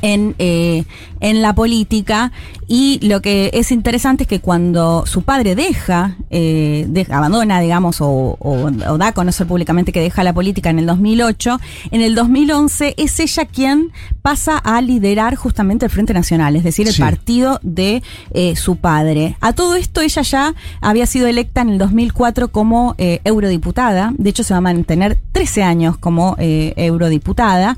en, 0.00 0.34
eh, 0.38 0.84
en 1.20 1.42
la 1.42 1.54
política 1.54 2.32
y 2.66 2.98
lo 3.06 3.20
que 3.20 3.50
es 3.52 3.70
interesante 3.70 4.24
es 4.24 4.28
que 4.28 4.40
cuando 4.40 5.04
su 5.06 5.22
padre 5.22 5.54
deja, 5.54 6.16
eh, 6.30 6.86
deja- 6.88 7.18
abandona, 7.18 7.60
digamos, 7.60 8.00
o, 8.00 8.06
o- 8.08 8.70
o 8.88 8.98
da 8.98 9.08
a 9.08 9.12
conocer 9.12 9.46
públicamente 9.46 9.92
que 9.92 10.00
deja 10.00 10.24
la 10.24 10.32
política 10.32 10.70
en 10.70 10.78
el 10.78 10.86
2008, 10.86 11.60
en 11.90 12.00
el 12.00 12.14
2011 12.14 12.94
es 12.96 13.20
ella 13.20 13.44
quien 13.44 13.92
pasa 14.22 14.56
a 14.58 14.80
liderar 14.80 15.34
justamente 15.36 15.84
el 15.84 15.90
Frente 15.90 16.14
Nacional, 16.14 16.56
es 16.56 16.64
decir, 16.64 16.86
el 16.88 16.94
Sí. 16.94 17.02
partido 17.02 17.60
de 17.62 18.02
eh, 18.32 18.56
su 18.56 18.76
padre. 18.76 19.36
A 19.40 19.52
todo 19.52 19.74
esto 19.76 20.00
ella 20.00 20.22
ya 20.22 20.54
había 20.80 21.06
sido 21.06 21.26
electa 21.26 21.60
en 21.60 21.70
el 21.70 21.78
2004 21.78 22.48
como 22.48 22.94
eh, 22.98 23.20
eurodiputada, 23.24 24.12
de 24.16 24.30
hecho 24.30 24.44
se 24.44 24.54
va 24.54 24.58
a 24.58 24.62
mantener 24.62 25.18
13 25.32 25.62
años 25.62 25.98
como 25.98 26.36
eh, 26.38 26.72
eurodiputada. 26.76 27.76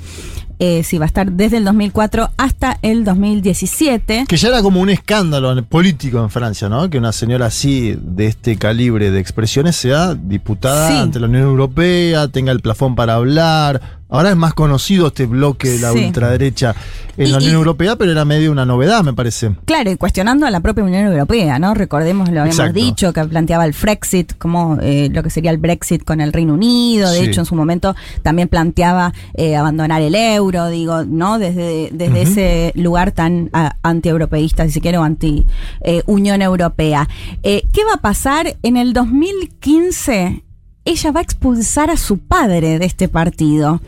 Eh, 0.59 0.83
sí, 0.85 0.99
va 0.99 1.05
a 1.05 1.07
estar 1.07 1.31
desde 1.33 1.57
el 1.59 1.65
2004 1.65 2.31
hasta 2.37 2.79
el 2.83 3.05
2017. 3.05 4.25
Que 4.29 4.37
ya 4.37 4.49
era 4.49 4.63
como 4.63 4.81
un 4.81 4.91
escándalo 4.91 5.63
político 5.65 6.23
en 6.23 6.31
Francia, 6.31 6.69
¿no? 6.69 6.89
Que 6.91 6.99
una 6.99 7.13
señora 7.13 7.47
así, 7.47 7.97
de 8.01 8.27
este 8.27 8.57
calibre 8.57 9.11
de 9.11 9.21
expresiones, 9.21 9.77
sea 9.77 10.15
diputada 10.15 10.89
Sí. 10.89 10.97
ante 10.97 11.21
la 11.21 11.27
Unión 11.27 11.43
Europea, 11.45 12.29
tenga 12.29 12.53
el 12.53 12.61
plafón 12.61 12.95
para 12.95 13.15
hablar. 13.15 13.81
Ahora 14.15 14.31
es 14.31 14.37
más 14.37 14.55
conocido 14.55 15.09
este 15.09 15.27
bloque 15.27 15.69
de 15.71 15.79
la 15.81 15.91
Sí. 15.93 16.05
ultraderecha 16.07 16.75
en 17.17 17.27
Y- 17.27 17.31
la 17.31 17.39
Unión 17.39 17.51
y- 17.53 17.55
Europea, 17.55 17.97
pero 17.97 18.13
era 18.13 18.25
medio 18.25 18.53
una 18.53 18.65
novedad, 18.65 19.03
me 19.03 19.13
parece. 19.13 19.51
Claro, 19.65 19.91
y 19.91 19.97
cuestionando 19.97 20.47
a 20.47 20.51
la 20.53 20.61
propia 20.61 20.85
Unión 20.85 21.05
Europea, 21.07 21.59
¿no? 21.59 21.75
Recordemos, 21.75 22.29
lo 22.29 22.41
habíamos 22.43 22.55
Exacto. 22.61 22.75
dicho, 22.75 23.13
que 23.13 23.25
planteaba 23.25 23.65
el 23.67 23.75
Frexit, 23.75 24.39
como 24.39 24.79
eh, 24.81 25.09
lo 25.13 25.23
que 25.25 25.31
sería 25.31 25.51
el 25.51 25.59
Brexit 25.59 26.05
con 26.05 26.21
el 26.21 26.33
Reino 26.33 26.55
Unido. 26.55 27.11
De 27.11 27.19
Sí. 27.19 27.25
hecho, 27.27 27.41
en 27.41 27.47
su 27.47 27.57
momento 27.57 27.97
también 28.23 28.47
planteaba 28.49 29.13
eh, 29.35 29.57
abandonar 29.57 30.01
el 30.01 30.15
euro, 30.15 30.69
digo, 30.69 31.05
¿no? 31.05 31.41
Desde, 31.41 31.91
desde 31.93 32.23
ese 32.23 32.73
lugar 32.77 33.11
tan 33.11 33.51
anti-europeísta, 33.83 34.65
si 34.67 34.71
se 34.73 34.81
quiere, 34.81 34.99
o 34.99 35.03
anti-Unión 35.03 36.41
Europea. 36.41 37.09
Eh, 37.43 37.65
¿Qué 37.73 37.85
va 37.85 37.95
a 37.95 38.01
pasar? 38.01 38.57
En 38.63 38.77
el 38.77 38.93
2015, 38.93 40.44
ella 40.85 41.13
va 41.13 41.21
a 41.21 41.23
expulsar 41.23 41.91
a 41.91 41.97
su 41.97 42.19
padre 42.19 42.79
de 42.79 42.87
este 42.87 43.09
partido. 43.09 43.81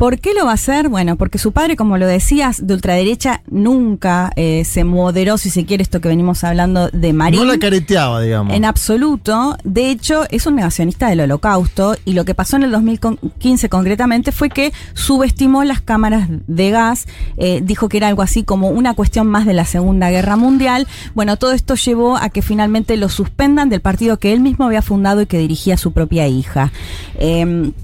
¿Por 0.00 0.18
qué 0.18 0.32
lo 0.32 0.46
va 0.46 0.52
a 0.52 0.54
hacer? 0.54 0.88
Bueno, 0.88 1.16
porque 1.16 1.36
su 1.36 1.52
padre, 1.52 1.76
como 1.76 1.98
lo 1.98 2.06
decías, 2.06 2.66
de 2.66 2.72
ultraderecha 2.72 3.42
nunca 3.50 4.32
eh, 4.34 4.64
se 4.64 4.82
moderó, 4.82 5.36
si 5.36 5.50
se 5.50 5.66
quiere, 5.66 5.82
esto 5.82 6.00
que 6.00 6.08
venimos 6.08 6.42
hablando 6.42 6.88
de 6.88 7.12
Marín. 7.12 7.40
No 7.40 7.44
la 7.44 7.58
careteaba, 7.58 8.22
digamos. 8.22 8.54
En 8.54 8.64
absoluto. 8.64 9.58
De 9.62 9.90
hecho, 9.90 10.24
es 10.30 10.46
un 10.46 10.54
negacionista 10.54 11.10
del 11.10 11.20
holocausto 11.20 11.96
y 12.06 12.14
lo 12.14 12.24
que 12.24 12.34
pasó 12.34 12.56
en 12.56 12.62
el 12.62 12.70
2015 12.70 13.68
concretamente 13.68 14.32
fue 14.32 14.48
que 14.48 14.72
subestimó 14.94 15.64
las 15.64 15.82
cámaras 15.82 16.28
de 16.46 16.70
gas, 16.70 17.06
eh, 17.36 17.60
dijo 17.62 17.90
que 17.90 17.98
era 17.98 18.08
algo 18.08 18.22
así 18.22 18.42
como 18.42 18.70
una 18.70 18.94
cuestión 18.94 19.26
más 19.26 19.44
de 19.44 19.52
la 19.52 19.66
Segunda 19.66 20.08
Guerra 20.08 20.36
Mundial. 20.36 20.86
Bueno, 21.14 21.36
todo 21.36 21.52
esto 21.52 21.74
llevó 21.74 22.16
a 22.16 22.30
que 22.30 22.40
finalmente 22.40 22.96
lo 22.96 23.10
suspendan 23.10 23.68
del 23.68 23.82
partido 23.82 24.18
que 24.18 24.32
él 24.32 24.40
mismo 24.40 24.64
había 24.64 24.80
fundado 24.80 25.20
y 25.20 25.26
que 25.26 25.36
dirigía 25.36 25.76
su 25.76 25.92
propia 25.92 26.26
hija. 26.26 26.72
Em, 27.18 27.74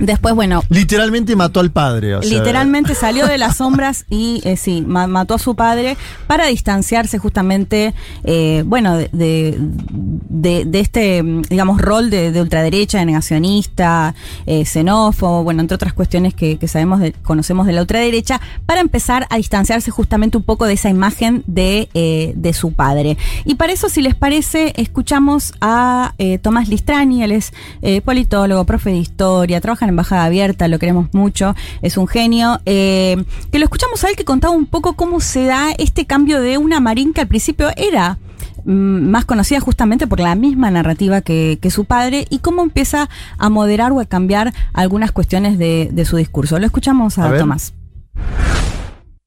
Después, 0.00 0.34
bueno, 0.34 0.62
Literalmente 0.68 1.36
mató 1.36 1.60
al 1.60 1.70
padre. 1.70 2.16
o 2.16 2.22
sea, 2.22 2.38
Literalmente 2.38 2.94
salió 2.94 3.26
de 3.26 3.38
las 3.38 3.56
sombras 3.58 4.06
y 4.10 4.40
eh, 4.44 4.56
sí, 4.56 4.82
ma- 4.86 5.06
mató 5.06 5.34
a 5.34 5.38
su 5.38 5.54
padre 5.54 5.96
para 6.26 6.46
distanciarse 6.46 7.18
justamente, 7.18 7.94
eh, 8.24 8.62
bueno, 8.66 8.96
de, 8.96 9.58
de, 10.28 10.80
este, 10.80 11.22
digamos, 11.48 11.80
rol 11.80 12.10
de, 12.10 12.32
de 12.32 12.40
ultraderecha, 12.40 12.98
de 12.98 13.06
negacionista, 13.06 14.14
eh, 14.46 14.64
xenófobo, 14.64 15.44
bueno, 15.44 15.60
entre 15.60 15.74
otras 15.74 15.92
cuestiones 15.92 16.34
que, 16.34 16.58
que 16.58 16.66
sabemos, 16.68 17.00
de- 17.00 17.12
conocemos 17.12 17.66
de 17.66 17.72
la 17.72 17.82
ultraderecha, 17.82 18.40
para 18.66 18.80
empezar 18.80 19.26
a 19.30 19.36
distanciarse 19.36 19.90
justamente 19.90 20.36
un 20.36 20.42
poco 20.44 20.64
de 20.66 20.74
esa 20.74 20.88
imagen 20.88 21.42
de, 21.46 21.88
eh, 21.94 22.32
de 22.36 22.52
su 22.52 22.72
padre. 22.72 23.18
Y 23.44 23.56
para 23.56 23.72
eso, 23.72 23.88
si 23.88 24.00
les 24.02 24.14
parece, 24.14 24.72
escuchamos 24.76 25.52
a 25.60 26.14
Tomás 26.42 26.68
Listrani, 26.68 27.22
él 27.22 27.32
es 27.32 27.52
politólogo, 28.04 28.64
profe 28.64 28.90
de 28.90 28.96
historia, 28.98 29.60
trabaja 29.60 29.84
en 29.84 29.89
Embajada 29.90 30.24
Abierta, 30.24 30.66
lo 30.68 30.78
queremos 30.78 31.08
mucho, 31.12 31.54
es 31.82 31.96
un 31.96 32.06
genio. 32.06 32.60
eh, 32.66 33.22
que 33.52 33.58
lo 33.58 33.64
escuchamos 33.64 34.02
a 34.04 34.08
él 34.08 34.16
que 34.16 34.24
contaba 34.24 34.54
un 34.54 34.66
poco 34.66 34.94
cómo 34.94 35.20
se 35.20 35.44
da 35.44 35.70
este 35.78 36.06
cambio 36.06 36.40
de 36.40 36.58
una 36.58 36.80
Marín 36.80 37.12
que 37.12 37.20
al 37.20 37.28
principio 37.28 37.68
era 37.76 38.18
mm, 38.64 39.10
más 39.10 39.24
conocida 39.24 39.60
justamente 39.60 40.06
por 40.06 40.20
la 40.20 40.34
misma 40.34 40.70
narrativa 40.70 41.20
que, 41.20 41.58
que 41.60 41.70
su 41.70 41.84
padre 41.84 42.26
y 42.30 42.38
cómo 42.38 42.62
empieza 42.62 43.08
a 43.38 43.48
moderar 43.50 43.92
o 43.92 44.00
a 44.00 44.04
cambiar 44.06 44.52
algunas 44.72 45.12
cuestiones 45.12 45.58
de, 45.58 45.90
de 45.92 46.04
su 46.04 46.16
discurso. 46.16 46.58
Lo 46.58 46.66
escuchamos 46.66 47.18
a, 47.18 47.26
A 47.26 47.30
ver. 47.30 47.40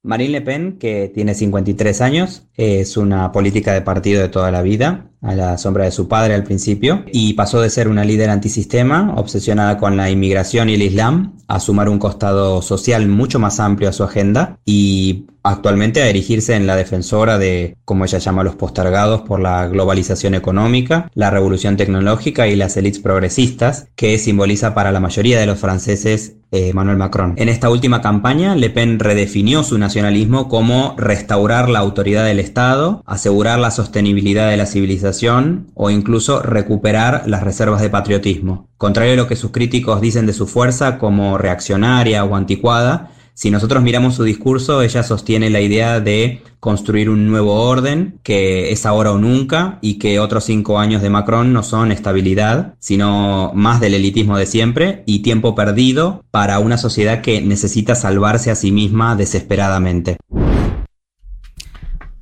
Marine 0.06 0.32
Le 0.32 0.42
Pen, 0.42 0.78
que 0.80 1.10
tiene 1.14 1.34
53 1.34 2.02
años, 2.02 2.44
es 2.56 2.98
una 2.98 3.32
política 3.32 3.74
de 3.74 3.82
partido 3.82 4.22
de 4.22 4.28
toda 4.28 4.52
la 4.52 4.62
vida, 4.62 5.10
a 5.22 5.34
la 5.34 5.58
sombra 5.58 5.86
de 5.86 5.92
su 5.92 6.10
padre 6.10 6.34
al 6.34 6.44
principio, 6.44 7.06
y 7.14 7.34
pasó 7.36 7.62
de 7.62 7.70
ser 7.70 7.88
una 7.88 8.04
líder 8.04 8.30
antisistema, 8.30 9.14
obsesionada 9.16 9.78
con 9.78 9.96
la 9.96 10.10
inmigración 10.10 10.70
y 10.70 10.74
el 10.74 10.82
Islam, 10.82 11.38
a 11.48 11.62
sumar 11.62 11.88
un 11.88 12.00
costado 12.00 12.62
social 12.62 13.08
mucho 13.08 13.40
más 13.40 13.62
amplio 13.62 13.88
a 13.88 13.94
su 13.94 14.04
agenda 14.04 14.60
y 14.66 15.28
actualmente 15.44 16.02
a 16.02 16.08
erigirse 16.08 16.56
en 16.56 16.66
la 16.66 16.76
defensora 16.76 17.38
de, 17.38 17.78
como 17.86 18.06
ella 18.06 18.18
llama, 18.18 18.44
los 18.44 18.56
postergados 18.56 19.22
por 19.22 19.40
la 19.40 19.68
globalización 19.68 20.34
económica, 20.34 21.12
la 21.14 21.30
revolución 21.30 21.78
tecnológica 21.78 22.48
y 22.48 22.56
las 22.56 22.78
élites 22.78 23.02
progresistas, 23.02 23.88
que 23.96 24.18
simboliza 24.18 24.74
para 24.74 24.92
la 24.92 25.00
mayoría 25.00 25.40
de 25.40 25.46
los 25.46 25.60
franceses 25.60 26.38
eh, 26.52 26.70
Emmanuel 26.70 26.98
Macron. 26.98 27.34
En 27.38 27.50
esta 27.50 27.70
última 27.70 28.02
campaña, 28.02 28.56
Le 28.56 28.70
Pen 28.70 29.00
redefinió 29.00 29.64
su 29.64 29.78
nacionalismo 29.78 30.48
como 30.48 30.96
restaurar 30.98 31.68
la 31.68 31.80
autoridad 31.80 32.26
del 32.26 32.40
Estado, 32.40 33.02
asegurar 33.06 33.60
la 33.60 33.72
sostenibilidad 33.72 34.50
de 34.50 34.58
la 34.58 34.68
civilización 34.68 35.72
o 35.74 35.90
incluso 35.90 36.42
recuperar 36.42 37.24
las 37.26 37.44
reservas 37.44 37.82
de 37.82 37.90
patriotismo. 37.90 38.68
Contrario 38.78 39.14
a 39.14 39.18
lo 39.18 39.28
que 39.28 39.36
sus 39.36 39.52
críticos 39.52 40.00
dicen 40.00 40.26
de 40.26 40.34
su 40.34 40.46
fuerza 40.46 41.00
como 41.00 41.38
reaccionaria 41.38 42.24
o 42.24 42.36
anticuada, 42.36 43.10
si 43.34 43.50
nosotros 43.52 43.82
miramos 43.82 44.16
su 44.16 44.24
discurso, 44.24 44.82
ella 44.82 45.04
sostiene 45.04 45.50
la 45.50 45.62
idea 45.62 46.00
de 46.00 46.42
construir 46.60 47.10
un 47.10 47.28
nuevo 47.28 47.56
orden, 47.56 48.20
que 48.24 48.72
es 48.72 48.86
ahora 48.86 49.12
o 49.12 49.18
nunca, 49.18 49.80
y 49.82 49.96
que 49.96 50.20
otros 50.20 50.46
cinco 50.46 50.80
años 50.80 51.02
de 51.02 51.10
Macron 51.10 51.52
no 51.52 51.64
son 51.64 51.92
estabilidad, 51.92 52.76
sino 52.80 53.52
más 53.54 53.82
del 53.82 53.96
elitismo 53.96 54.38
de 54.38 54.46
siempre 54.46 55.04
y 55.06 55.20
tiempo 55.20 55.56
perdido 55.56 56.24
para 56.32 56.60
una 56.60 56.78
sociedad 56.78 57.22
que 57.22 57.42
necesita 57.42 57.96
salvarse 57.96 58.52
a 58.52 58.56
sí 58.56 58.72
misma 58.72 59.16
desesperadamente. 59.16 60.18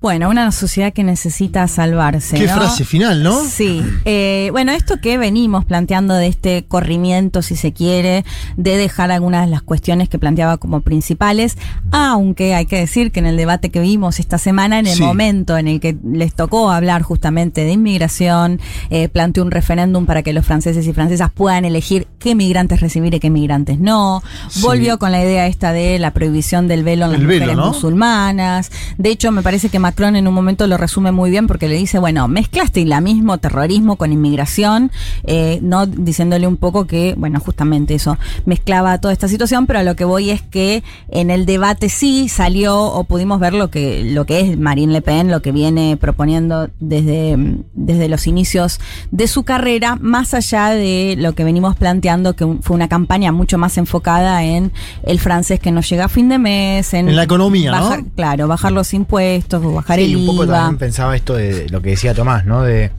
Bueno, 0.02 0.30
una 0.30 0.52
sociedad 0.52 0.92
que 0.94 1.04
necesita 1.04 1.68
salvarse. 1.68 2.36
Qué 2.36 2.48
¿no? 2.48 2.56
frase 2.56 2.86
final, 2.86 3.22
¿no? 3.22 3.40
Sí. 3.46 3.84
Eh, 4.06 4.50
bueno, 4.52 4.72
esto 4.72 5.00
que 5.00 5.20
venimos 5.20 5.64
planteando 5.64 6.16
de 6.16 6.26
este 6.26 6.66
corrimiento, 6.68 7.44
si 7.44 7.56
se 7.56 7.72
quiere, 7.72 8.26
de 8.58 8.78
dejar 8.78 9.12
algunas 9.12 9.46
de 9.46 9.52
las 9.52 9.62
cuestiones 9.62 10.10
que 10.10 10.18
planteaba 10.18 10.58
como 10.58 10.82
principales, 10.82 11.56
aunque 11.92 12.56
hay 12.56 12.66
que 12.66 12.78
decir 12.80 13.12
que 13.12 13.20
en 13.20 13.28
el 13.28 13.38
debate 13.38 13.70
que 13.70 13.80
vimos 13.80 14.20
esta 14.20 14.40
semana, 14.40 14.80
en 14.80 14.88
el 14.88 14.96
Sí. 14.96 15.04
momento 15.04 15.56
en 15.56 15.68
el 15.68 15.80
que 15.80 15.96
les 16.04 16.34
tocó 16.34 16.72
hablar 16.72 17.04
justamente 17.04 17.64
de 17.64 17.74
inmigración, 17.74 18.60
eh, 18.90 19.08
planteó 19.08 19.44
un 19.44 19.52
referéndum 19.52 20.08
para 20.08 20.24
que 20.24 20.34
los 20.34 20.44
franceses 20.48 20.88
y 20.88 20.94
francesas 20.94 21.30
puedan 21.32 21.64
elegir 21.64 22.08
qué 22.18 22.34
migrantes 22.34 22.80
recibir 22.82 23.14
y 23.14 23.20
qué 23.20 23.30
migrantes 23.30 23.80
no. 23.80 24.24
Sí. 24.50 24.64
Volvió 24.64 24.98
con 24.98 25.12
la 25.12 25.22
idea 25.24 25.46
esta 25.46 25.74
de 25.74 26.00
la 26.00 26.10
prohibición 26.10 26.68
del 26.68 26.84
velo 26.84 27.06
en 27.06 27.12
las 27.12 27.22
El 27.22 27.28
velo, 27.28 27.42
mujeres 27.46 27.58
¿no? 27.58 27.68
musulmanas. 27.72 28.72
De 28.98 29.12
hecho, 29.12 29.32
me 29.32 29.44
parece 29.44 29.70
que 29.70 29.78
Macron 29.78 29.91
en 29.98 30.28
un 30.28 30.34
momento 30.34 30.68
lo 30.68 30.78
resume 30.78 31.12
muy 31.12 31.30
bien 31.30 31.48
porque 31.48 31.68
le 31.68 31.76
dice, 31.76 32.00
bueno, 32.00 32.28
mezclaste 32.28 32.82
islamismo, 32.82 33.38
terrorismo 33.38 33.96
con 33.96 34.12
inmigración, 34.12 34.92
eh, 35.24 35.60
no 35.62 35.86
diciéndole 35.86 36.48
un 36.48 36.58
poco 36.58 36.88
que, 36.88 37.14
bueno, 37.18 37.40
justamente 37.40 37.94
eso 37.96 38.18
mezclaba 38.46 38.98
toda 38.98 39.14
esta 39.14 39.28
situación, 39.28 39.68
pero 39.68 39.80
a 39.80 39.84
lo 39.84 39.96
que 39.96 40.06
voy 40.06 40.32
es 40.32 40.42
que 40.42 40.84
en 41.10 41.30
el 41.30 41.46
debate 41.46 41.90
sí 41.90 42.30
salió 42.30 42.82
o 42.82 43.04
pudimos 43.04 43.40
ver 43.40 43.54
lo 43.54 43.70
que, 43.70 44.04
lo 44.04 44.26
que 44.26 44.40
es 44.42 44.58
Marine 44.58 44.94
Le 44.94 45.02
Pen, 45.02 45.30
lo 45.30 45.42
que 45.42 45.52
viene 45.52 45.98
proponiendo 45.98 46.70
desde, 46.80 47.38
desde 47.74 48.08
los 48.08 48.28
inicios 48.28 48.80
de 49.12 49.28
su 49.28 49.44
carrera, 49.44 49.98
más 50.00 50.34
allá 50.34 50.70
de 50.70 51.16
lo 51.18 51.34
que 51.34 51.44
venimos 51.44 51.76
planteando, 51.76 52.36
que 52.36 52.46
fue 52.62 52.76
una 52.76 52.88
campaña 52.88 53.32
mucho 53.32 53.58
más 53.58 53.78
enfocada 53.78 54.44
en 54.44 54.72
el 55.04 55.20
francés 55.20 55.60
que 55.60 55.72
no 55.72 55.82
llega 55.82 56.06
a 56.06 56.10
fin 56.10 56.30
de 56.30 56.40
mes, 56.40 56.94
en, 56.94 57.10
En 57.10 57.16
la 57.16 57.24
economía, 57.24 57.72
Claro, 58.16 58.48
bajar 58.48 58.72
los 58.72 58.94
impuestos, 58.94 59.62
bajar 59.82 60.00
Sí, 60.00 60.06
el 60.12 60.16
un 60.18 60.26
poco 60.26 60.48
también 60.48 60.78
pensaba 60.78 61.16
esto 61.16 61.36
de 61.36 61.68
lo 61.70 61.82
que 61.82 61.92
decía 61.92 62.14
Tomás, 62.14 62.46
¿no? 62.46 62.64
De 62.64 62.92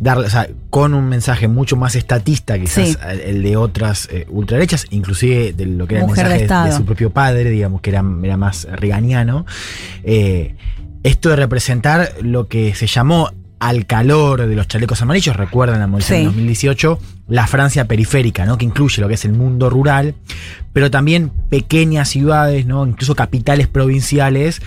darle, 0.00 0.26
o 0.26 0.30
sea, 0.30 0.48
con 0.70 0.94
un 0.94 1.08
mensaje 1.08 1.46
mucho 1.46 1.76
más 1.76 1.94
estatista 1.94 2.58
quizás 2.58 2.88
Sí. 2.88 2.96
el, 3.24 3.42
de 3.42 3.56
otras 3.56 4.08
eh, 4.10 4.26
ultraderechas, 4.30 4.86
inclusive 4.90 5.52
de 5.52 5.66
lo 5.66 5.86
que 5.86 5.96
era 5.96 6.06
Mujer 6.06 6.26
el 6.26 6.38
mensaje 6.40 6.70
de, 6.70 6.76
su 6.76 6.84
propio 6.84 7.10
padre, 7.10 7.50
digamos, 7.50 7.80
que 7.80 7.90
era, 7.90 8.02
era 8.24 8.36
más 8.36 8.66
reganiano. 8.72 9.46
Eh, 10.02 10.56
esto 11.04 11.30
de 11.30 11.36
representar 11.36 12.12
lo 12.20 12.48
que 12.48 12.74
se 12.74 12.86
llamó 12.86 13.30
al 13.60 13.86
calor 13.86 14.44
de 14.48 14.56
los 14.56 14.66
chalecos 14.66 15.02
amarillos, 15.02 15.36
recuerdan 15.36 15.78
la 15.78 15.86
movilización 15.86 16.18
Sí. 16.18 16.22
de 16.22 16.26
2018, 16.30 16.98
la 17.28 17.46
Francia 17.46 17.86
periférica, 17.86 18.44
¿no? 18.44 18.58
que 18.58 18.64
incluye 18.64 19.00
lo 19.00 19.06
que 19.06 19.14
es 19.14 19.24
el 19.24 19.32
mundo 19.34 19.70
rural, 19.70 20.16
pero 20.72 20.90
también 20.90 21.30
pequeñas 21.48 22.08
ciudades, 22.08 22.66
¿no? 22.66 22.84
incluso 22.84 23.14
capitales 23.14 23.68
provinciales, 23.68 24.60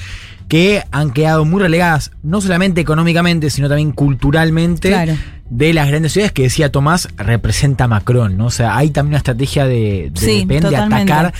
que 0.47 0.83
han 0.91 1.11
quedado 1.11 1.43
muy 1.45 1.61
relegadas, 1.61 2.11
no 2.23 2.39
solamente 2.41 2.81
económicamente, 2.81 3.49
sino 3.49 3.67
también 3.67 3.91
culturalmente, 3.91 4.89
Claro. 4.89 5.15
de 5.49 5.73
las 5.73 5.87
grandes 5.87 6.13
ciudades 6.13 6.31
que 6.31 6.43
decía 6.43 6.71
Tomás, 6.71 7.07
representa 7.17 7.87
Macron. 7.87 8.37
¿no? 8.37 8.47
O 8.47 8.51
sea, 8.51 8.77
hay 8.77 8.89
también 8.91 9.11
una 9.11 9.17
estrategia 9.17 9.65
de, 9.65 10.11
de, 10.13 10.19
Sí, 10.19 10.47
atacar 10.75 11.33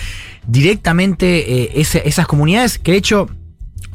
directamente 0.46 1.62
eh, 1.62 1.70
ese- 1.76 2.02
esas 2.08 2.26
comunidades 2.26 2.78
que 2.78 2.92
de 2.92 2.98
hecho 2.98 3.28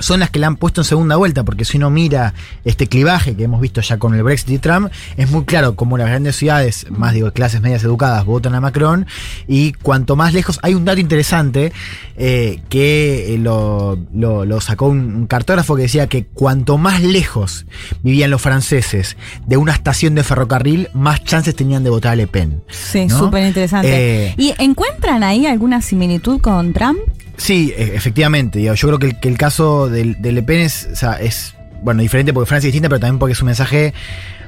son 0.02 0.20
las 0.20 0.30
que 0.30 0.40
la 0.40 0.48
han 0.48 0.56
puesto 0.56 0.82
en 0.82 0.86
segunda 0.86 1.16
vuelta, 1.16 1.44
porque 1.44 1.66
si 1.66 1.78
uno 1.78 1.90
mira 1.90 2.34
este 2.66 2.88
clivaje 2.88 3.36
que 3.36 3.44
hemos 3.44 3.62
visto 3.62 3.82
ya 3.82 3.98
con 3.98 4.14
el 4.16 4.24
Brexit 4.24 4.50
y 4.50 4.58
Trump, 4.60 4.92
es 5.18 5.30
muy 5.32 5.46
claro 5.46 5.76
como 5.76 5.98
las 5.98 6.08
grandes 6.08 6.36
ciudades, 6.36 6.86
más 6.90 7.14
digo, 7.14 7.32
clases 7.32 7.62
medias 7.62 7.84
educadas, 7.84 8.26
votan 8.26 8.56
a 8.56 8.62
Macron, 8.62 9.06
y 9.48 9.74
cuanto 9.74 10.16
más 10.16 10.34
lejos, 10.34 10.60
hay 10.64 10.74
un 10.76 10.86
dato 10.86 11.00
interesante 11.00 11.72
eh, 12.18 12.60
que 12.70 13.34
eh, 13.34 13.38
lo, 13.38 13.98
lo- 14.14 14.46
lo 14.46 14.62
sacó 14.62 14.88
un, 14.88 15.16
un 15.16 15.28
cartógrafo 15.28 15.76
que 15.76 15.84
decía 15.84 16.08
que 16.08 16.26
cuanto 16.26 16.78
más 16.78 17.02
lejos 17.02 17.66
vivían 18.04 18.32
los 18.32 18.42
franceses 18.42 19.18
de 19.46 19.58
una 19.58 19.74
estación 19.74 20.16
de 20.16 20.24
ferrocarril, 20.24 20.90
más 20.94 21.24
chances 21.24 21.56
tenían 21.56 21.84
de 21.84 21.90
votar 21.90 22.14
a 22.14 22.16
Le 22.16 22.28
Pen. 22.28 22.64
Sí, 22.70 23.06
¿no? 23.08 23.18
súper 23.20 23.46
interesante. 23.46 24.28
Eh, 24.28 24.36
¿Y 24.38 24.54
encuentran 24.60 25.24
ahí 25.24 25.46
alguna 25.46 25.82
similitud 25.82 26.42
con 26.42 26.74
Trump? 26.74 27.00
Sí, 27.38 27.74
e- 27.76 27.96
efectivamente. 27.96 28.60
digo, 28.60 28.74
yo 28.74 28.88
creo 28.88 29.00
que 29.00 29.06
el, 29.08 29.20
que 29.20 29.28
el 29.30 29.38
caso 29.38 29.90
del- 29.90 30.22
de, 30.22 30.32
Le 30.32 30.44
Pen 30.44 30.60
es, 30.62 30.88
o 30.92 30.96
sea, 30.96 31.14
es, 31.20 31.56
bueno, 31.84 32.02
diferente 32.02 32.34
porque 32.34 32.48
Francia 32.48 32.68
es 32.68 32.74
distinta, 32.74 32.90
pero 32.90 33.00
también 33.00 33.20
porque 33.20 33.34
es 33.34 33.42
un 33.42 33.48
mensaje 33.48 33.94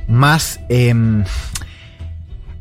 más 0.08 0.60
em, 0.70 1.24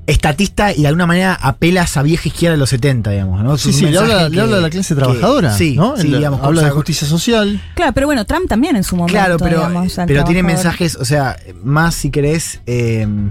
estatista 0.06 0.72
y 0.72 0.82
de 0.82 0.88
alguna 0.88 1.06
manera 1.06 1.34
apela 1.40 1.82
a 1.82 1.84
esa 1.84 2.02
vieja 2.02 2.28
izquierda 2.28 2.52
de 2.54 2.58
los 2.58 2.70
70, 2.70 3.10
digamos. 3.10 3.42
¿no? 3.42 3.56
Sí, 3.56 3.72
sí, 3.72 3.86
le 3.86 3.98
habla, 3.98 4.28
le 4.28 4.34
que- 4.34 4.40
habla 4.40 4.56
a 4.56 4.60
la 4.60 4.70
clase 4.70 4.94
que- 4.94 5.00
trabajadora. 5.00 5.56
sí, 5.56 5.76
¿no? 5.76 5.96
sí, 5.96 6.08
digamos. 6.08 6.40
habla 6.42 6.62
de 6.62 6.70
justicia 6.70 7.06
social. 7.06 7.60
Claro, 7.74 7.92
pero 7.92 8.06
bueno, 8.06 8.24
Trump 8.26 8.48
también 8.48 8.76
en 8.76 8.84
su 8.84 8.96
momento. 8.96 9.12
Claro, 9.18 9.36
pero, 9.38 9.58
digamos, 9.58 9.92
pero 10.06 10.24
tiene 10.24 10.42
mensajes, 10.42 10.96
o 10.96 11.04
sea, 11.04 11.36
más, 11.62 11.94
si 11.94 12.10
querés, 12.10 12.60
em, 12.66 13.30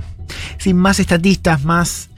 sí, 0.57 0.73
más 0.73 0.99
estatistas, 0.99 1.63
más... 1.63 2.09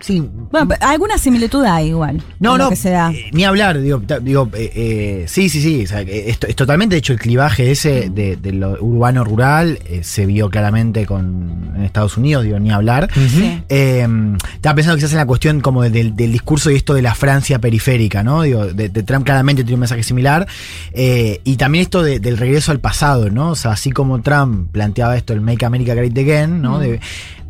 Sí, 0.00 0.20
Bueno, 0.50 0.68
pero 0.68 0.86
alguna 0.86 1.16
similitud 1.16 1.64
hay 1.64 1.88
igual. 1.88 2.22
No, 2.38 2.58
no, 2.58 2.68
que 2.68 2.76
se 2.76 2.90
da. 2.90 3.10
eh, 3.12 3.30
ni 3.32 3.44
hablar, 3.44 3.80
digo, 3.80 4.02
digo 4.20 4.50
eh, 4.54 4.70
eh, 4.74 5.24
sí, 5.26 5.48
sí, 5.48 5.60
sí, 5.62 5.84
o 5.84 5.86
sea, 5.86 6.04
que 6.04 6.28
es, 6.28 6.38
to- 6.38 6.46
es 6.46 6.54
totalmente, 6.54 6.94
de 6.94 6.98
hecho, 6.98 7.14
el 7.14 7.18
clivaje 7.18 7.70
ese 7.70 8.10
de, 8.10 8.36
de 8.36 8.52
lo 8.52 8.72
urbano-rural 8.82 9.78
eh, 9.86 10.00
se 10.04 10.26
vio 10.26 10.50
claramente 10.50 11.06
con, 11.06 11.72
en 11.76 11.82
Estados 11.82 12.16
Unidos, 12.18 12.44
digo, 12.44 12.58
ni 12.58 12.70
hablar. 12.70 13.08
Sí. 13.14 13.62
Eh, 13.68 14.06
estaba 14.54 14.74
pensando 14.74 14.96
quizás 14.96 15.12
en 15.12 15.18
la 15.18 15.26
cuestión 15.26 15.60
como 15.60 15.82
de- 15.82 15.90
del, 15.90 16.14
del 16.14 16.32
discurso 16.32 16.70
y 16.70 16.76
esto 16.76 16.92
de 16.92 17.02
la 17.02 17.14
Francia 17.14 17.58
periférica, 17.58 18.22
¿no? 18.22 18.42
Digo, 18.42 18.66
de, 18.66 18.88
de 18.90 19.02
Trump 19.02 19.24
claramente 19.24 19.62
tiene 19.64 19.74
un 19.74 19.80
mensaje 19.80 20.02
similar. 20.02 20.46
eh, 20.92 21.40
y 21.44 21.56
también 21.56 21.82
esto 21.82 22.02
de- 22.02 22.20
del 22.20 22.36
regreso 22.36 22.70
al 22.70 22.80
pasado, 22.80 23.30
¿no? 23.30 23.50
O 23.50 23.54
sea, 23.54 23.72
así 23.72 23.90
como 23.92 24.20
Trump 24.20 24.70
planteaba 24.72 25.16
esto, 25.16 25.32
el 25.32 25.40
Make 25.40 25.64
America 25.64 25.94
Great 25.94 26.16
Again, 26.16 26.60
¿no? 26.60 26.78
De- 26.78 27.00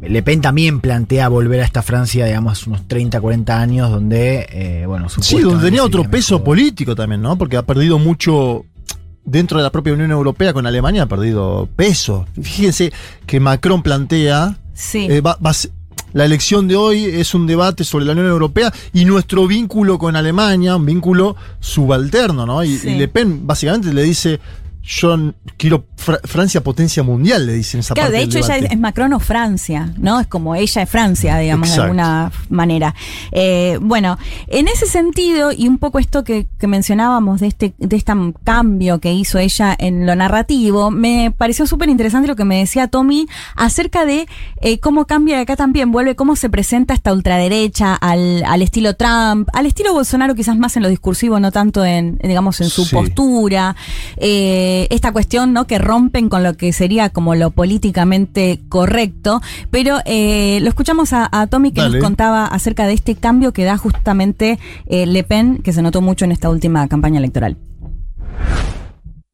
Le 0.02 0.22
Pen 0.22 0.40
también 0.40 0.80
plantea 0.80 1.28
volver 1.28 1.60
a 1.60 1.64
esta 1.64 1.82
Francia, 1.82 2.26
digamos, 2.26 2.66
unos 2.66 2.86
30, 2.86 3.20
40 3.20 3.60
años, 3.60 3.90
donde, 3.90 4.46
eh, 4.50 4.84
bueno, 4.86 5.08
Sí, 5.08 5.40
donde 5.40 5.64
tenía 5.64 5.82
otro 5.82 6.04
peso 6.04 6.44
político 6.44 6.94
también, 6.94 7.22
¿no? 7.22 7.36
Porque 7.38 7.56
ha 7.56 7.62
perdido 7.62 7.98
mucho 7.98 8.64
dentro 9.24 9.58
de 9.58 9.64
la 9.64 9.70
propia 9.72 9.94
Unión 9.94 10.10
Europea 10.12 10.52
con 10.52 10.66
Alemania, 10.66 11.02
ha 11.04 11.06
perdido 11.06 11.68
peso. 11.76 12.26
Fíjense 12.40 12.92
que 13.26 13.40
Macron 13.40 13.82
plantea, 13.82 14.56
Sí. 14.74 15.06
eh, 15.10 15.20
va- 15.20 15.38
va 15.44 15.52
la 16.12 16.24
elección 16.24 16.68
de 16.68 16.76
hoy 16.76 17.04
es 17.04 17.34
un 17.34 17.46
debate 17.46 17.82
sobre 17.84 18.04
la 18.04 18.12
Unión 18.12 18.28
Europea 18.28 18.72
y 18.92 19.04
nuestro 19.04 19.46
vínculo 19.46 19.98
con 19.98 20.14
Alemania, 20.16 20.76
un 20.76 20.86
vínculo 20.86 21.36
subalterno, 21.60 22.46
¿no? 22.46 22.62
Y, 22.64 22.76
Sí. 22.78 22.88
y 22.90 22.94
Le 22.98 23.08
Pen 23.08 23.46
básicamente 23.46 23.92
le 23.92 24.02
dice, 24.02 24.40
yo 24.86 25.32
quiero 25.56 25.84
Fra- 25.96 26.20
Francia 26.22 26.62
potencia 26.62 27.02
mundial, 27.02 27.46
le 27.46 27.54
dicen 27.54 27.80
esa 27.80 27.94
Claro, 27.94 28.10
parte 28.10 28.18
de 28.18 28.26
del 28.26 28.28
hecho 28.28 28.38
ella 28.52 28.56
es, 28.66 28.72
es 28.72 28.78
Macron 28.78 29.12
o 29.14 29.18
Francia, 29.18 29.92
¿no? 29.98 30.20
Es 30.20 30.26
como 30.28 30.54
ella 30.54 30.82
es 30.82 30.88
Francia, 30.88 31.36
digamos, 31.38 31.68
Exacto. 31.68 31.82
de 31.82 31.86
alguna 32.00 32.32
manera. 32.48 32.94
Eh, 33.32 33.78
bueno, 33.80 34.16
en 34.46 34.68
ese 34.68 34.86
sentido, 34.86 35.50
y 35.50 35.66
un 35.66 35.78
poco 35.78 35.98
esto 35.98 36.22
que, 36.22 36.46
que 36.58 36.66
mencionábamos 36.68 37.40
de 37.40 37.48
este, 37.48 37.74
de 37.78 37.96
este 37.96 38.12
cambio 38.44 39.00
que 39.00 39.12
hizo 39.12 39.38
ella 39.38 39.74
en 39.76 40.06
lo 40.06 40.14
narrativo, 40.14 40.90
me 40.92 41.32
pareció 41.36 41.66
súper 41.66 41.88
interesante 41.88 42.28
lo 42.28 42.36
que 42.36 42.44
me 42.44 42.58
decía 42.58 42.86
Tommy 42.86 43.26
acerca 43.56 44.04
de 44.04 44.28
eh, 44.60 44.78
cómo 44.78 45.06
cambia 45.06 45.40
acá 45.40 45.56
también, 45.56 45.90
vuelve 45.90 46.14
cómo 46.14 46.36
se 46.36 46.48
presenta 46.50 46.94
esta 46.94 47.12
ultraderecha 47.12 47.94
al, 47.94 48.44
al 48.44 48.62
estilo 48.62 48.94
Trump, 48.94 49.48
al 49.52 49.66
estilo 49.66 49.92
Bolsonaro 49.92 50.34
quizás 50.36 50.56
más 50.56 50.76
en 50.76 50.82
lo 50.84 50.88
discursivo, 50.88 51.40
no 51.40 51.50
tanto 51.50 51.84
en, 51.84 52.18
digamos, 52.22 52.60
en 52.60 52.68
su 52.70 52.84
Sí. 52.84 52.94
postura, 52.94 53.74
eh, 54.18 54.75
esta 54.90 55.12
cuestión, 55.12 55.52
¿no? 55.52 55.66
Que 55.66 55.78
rompen 55.78 56.28
con 56.28 56.42
lo 56.42 56.56
que 56.56 56.72
sería 56.72 57.08
como 57.10 57.34
lo 57.34 57.50
políticamente 57.50 58.60
correcto, 58.68 59.40
pero 59.70 59.98
eh, 60.04 60.58
lo 60.62 60.68
escuchamos 60.68 61.12
a, 61.12 61.28
a 61.32 61.46
Tommy 61.46 61.72
que 61.72 61.80
Dale. 61.80 61.98
nos 61.98 62.04
contaba 62.04 62.46
acerca 62.46 62.86
de 62.86 62.94
este 62.94 63.14
cambio 63.14 63.52
que 63.52 63.64
da 63.64 63.76
justamente 63.76 64.58
eh, 64.86 65.06
Le 65.06 65.22
Pen, 65.24 65.58
que 65.62 65.72
se 65.72 65.82
notó 65.82 66.00
mucho 66.00 66.24
en 66.24 66.32
esta 66.32 66.50
última 66.50 66.86
campaña 66.88 67.18
electoral. 67.18 67.56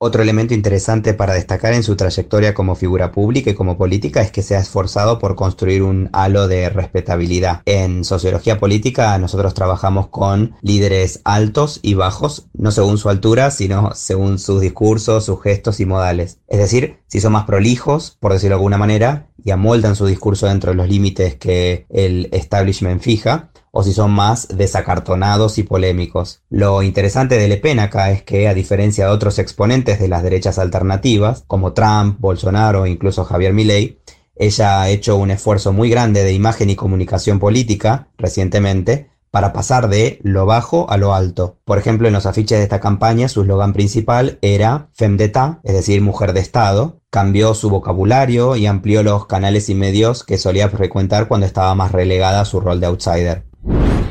Otro 0.04 0.20
elemento 0.20 0.52
interesante 0.52 1.14
para 1.14 1.34
destacar 1.34 1.74
en 1.74 1.84
su 1.84 1.94
trayectoria 1.94 2.54
como 2.54 2.74
figura 2.74 3.12
pública 3.12 3.50
y 3.50 3.54
como 3.54 3.78
política 3.78 4.20
es 4.20 4.32
que 4.32 4.42
se 4.42 4.56
ha 4.56 4.58
esforzado 4.58 5.20
por 5.20 5.36
construir 5.36 5.84
un 5.84 6.10
halo 6.12 6.48
de 6.48 6.70
respetabilidad. 6.70 7.62
En 7.66 8.02
sociología 8.02 8.58
política 8.58 9.16
nosotros 9.18 9.54
trabajamos 9.54 10.08
con 10.08 10.56
líderes 10.60 11.20
altos 11.22 11.78
y 11.82 11.94
bajos, 11.94 12.48
no 12.52 12.72
según 12.72 12.98
su 12.98 13.10
altura, 13.10 13.52
sino 13.52 13.94
según 13.94 14.40
sus 14.40 14.60
discursos, 14.60 15.24
sus 15.24 15.40
gestos 15.40 15.78
y 15.78 15.86
modales. 15.86 16.40
Es 16.48 16.58
decir, 16.58 16.96
si 17.06 17.20
son 17.20 17.34
más 17.34 17.44
prolijos, 17.44 18.16
por 18.18 18.32
decirlo 18.32 18.56
de 18.56 18.58
alguna 18.58 18.78
manera, 18.78 19.28
y 19.44 19.52
amoldan 19.52 19.94
su 19.94 20.06
discurso 20.06 20.48
dentro 20.48 20.72
de 20.72 20.78
los 20.78 20.88
límites 20.88 21.36
que 21.36 21.86
el 21.90 22.28
establishment 22.32 23.02
fija, 23.02 23.51
o 23.72 23.82
si 23.82 23.92
son 23.92 24.12
más 24.12 24.48
desacartonados 24.48 25.58
y 25.58 25.64
polémicos. 25.64 26.42
Lo 26.50 26.82
interesante 26.82 27.38
de 27.38 27.48
Le 27.48 27.56
Pen 27.56 27.80
acá 27.80 28.10
es 28.10 28.22
que, 28.22 28.46
a 28.46 28.54
diferencia 28.54 29.06
de 29.06 29.10
otros 29.10 29.38
exponentes 29.38 29.98
de 29.98 30.08
las 30.08 30.22
derechas 30.22 30.58
alternativas, 30.58 31.42
como 31.46 31.72
Trump, 31.72 32.20
Bolsonaro 32.20 32.84
e 32.84 32.90
incluso 32.90 33.24
Javier 33.24 33.54
Milei, 33.54 33.98
ella 34.36 34.82
ha 34.82 34.90
hecho 34.90 35.16
un 35.16 35.30
esfuerzo 35.30 35.72
muy 35.72 35.88
grande 35.88 36.22
de 36.22 36.32
imagen 36.32 36.70
y 36.70 36.76
comunicación 36.76 37.38
política 37.38 38.08
recientemente 38.18 39.10
para 39.30 39.54
pasar 39.54 39.88
de 39.88 40.18
lo 40.22 40.44
bajo 40.44 40.90
a 40.90 40.98
lo 40.98 41.14
alto. 41.14 41.56
Por 41.64 41.78
ejemplo, 41.78 42.06
en 42.06 42.12
los 42.12 42.26
afiches 42.26 42.58
de 42.58 42.64
esta 42.64 42.80
campaña 42.80 43.28
su 43.28 43.40
eslogan 43.40 43.72
principal 43.72 44.38
era 44.42 44.90
Femme 44.92 45.16
d'État, 45.16 45.60
es 45.64 45.72
decir, 45.72 46.02
mujer 46.02 46.34
de 46.34 46.40
Estado. 46.40 47.00
Cambió 47.08 47.54
su 47.54 47.70
vocabulario 47.70 48.56
y 48.56 48.66
amplió 48.66 49.02
los 49.02 49.26
canales 49.26 49.70
y 49.70 49.74
medios 49.74 50.24
que 50.24 50.36
solía 50.36 50.68
frecuentar 50.68 51.28
cuando 51.28 51.46
estaba 51.46 51.74
más 51.74 51.92
relegada 51.92 52.42
a 52.42 52.44
su 52.44 52.60
rol 52.60 52.78
de 52.80 52.86
outsider. 52.86 53.51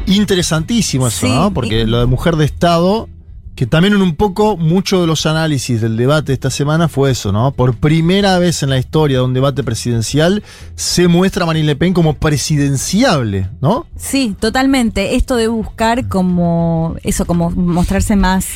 Interesantísimo 0.08 1.08
eso, 1.08 1.28
Sí, 1.28 1.34
¿no? 1.34 1.54
Porque 1.54 1.82
y- 1.82 1.86
lo 1.86 2.00
de 2.00 2.06
mujer 2.06 2.36
de 2.36 2.46
Estado, 2.46 3.08
que 3.56 3.66
también 3.68 3.94
en 3.94 4.02
un 4.02 4.16
poco, 4.16 4.58
mucho 4.58 5.00
de 5.02 5.08
los 5.08 5.26
análisis 5.26 5.82
del 5.82 5.96
debate 5.98 6.28
de 6.28 6.34
esta 6.34 6.50
semana 6.50 6.88
fue 6.88 7.12
eso, 7.12 7.32
¿no? 7.32 7.52
Por 7.52 7.76
primera 7.76 8.40
vez 8.40 8.64
en 8.64 8.70
la 8.72 8.78
historia 8.78 9.18
de 9.18 9.24
un 9.24 9.34
debate 9.34 9.64
presidencial 9.64 10.42
se 10.76 11.08
muestra 11.08 11.44
a 11.44 11.46
Marine 11.48 11.68
Le 11.68 11.76
Pen 11.76 11.94
como 11.94 12.16
presidenciable, 12.16 13.50
¿no? 13.62 13.86
Sí, 13.98 14.36
totalmente. 14.40 15.16
Esto 15.16 15.36
de 15.36 15.48
buscar 15.48 16.08
como 16.08 16.96
eso, 17.04 17.26
como 17.26 17.52
mostrarse 17.52 18.16
más, 18.16 18.48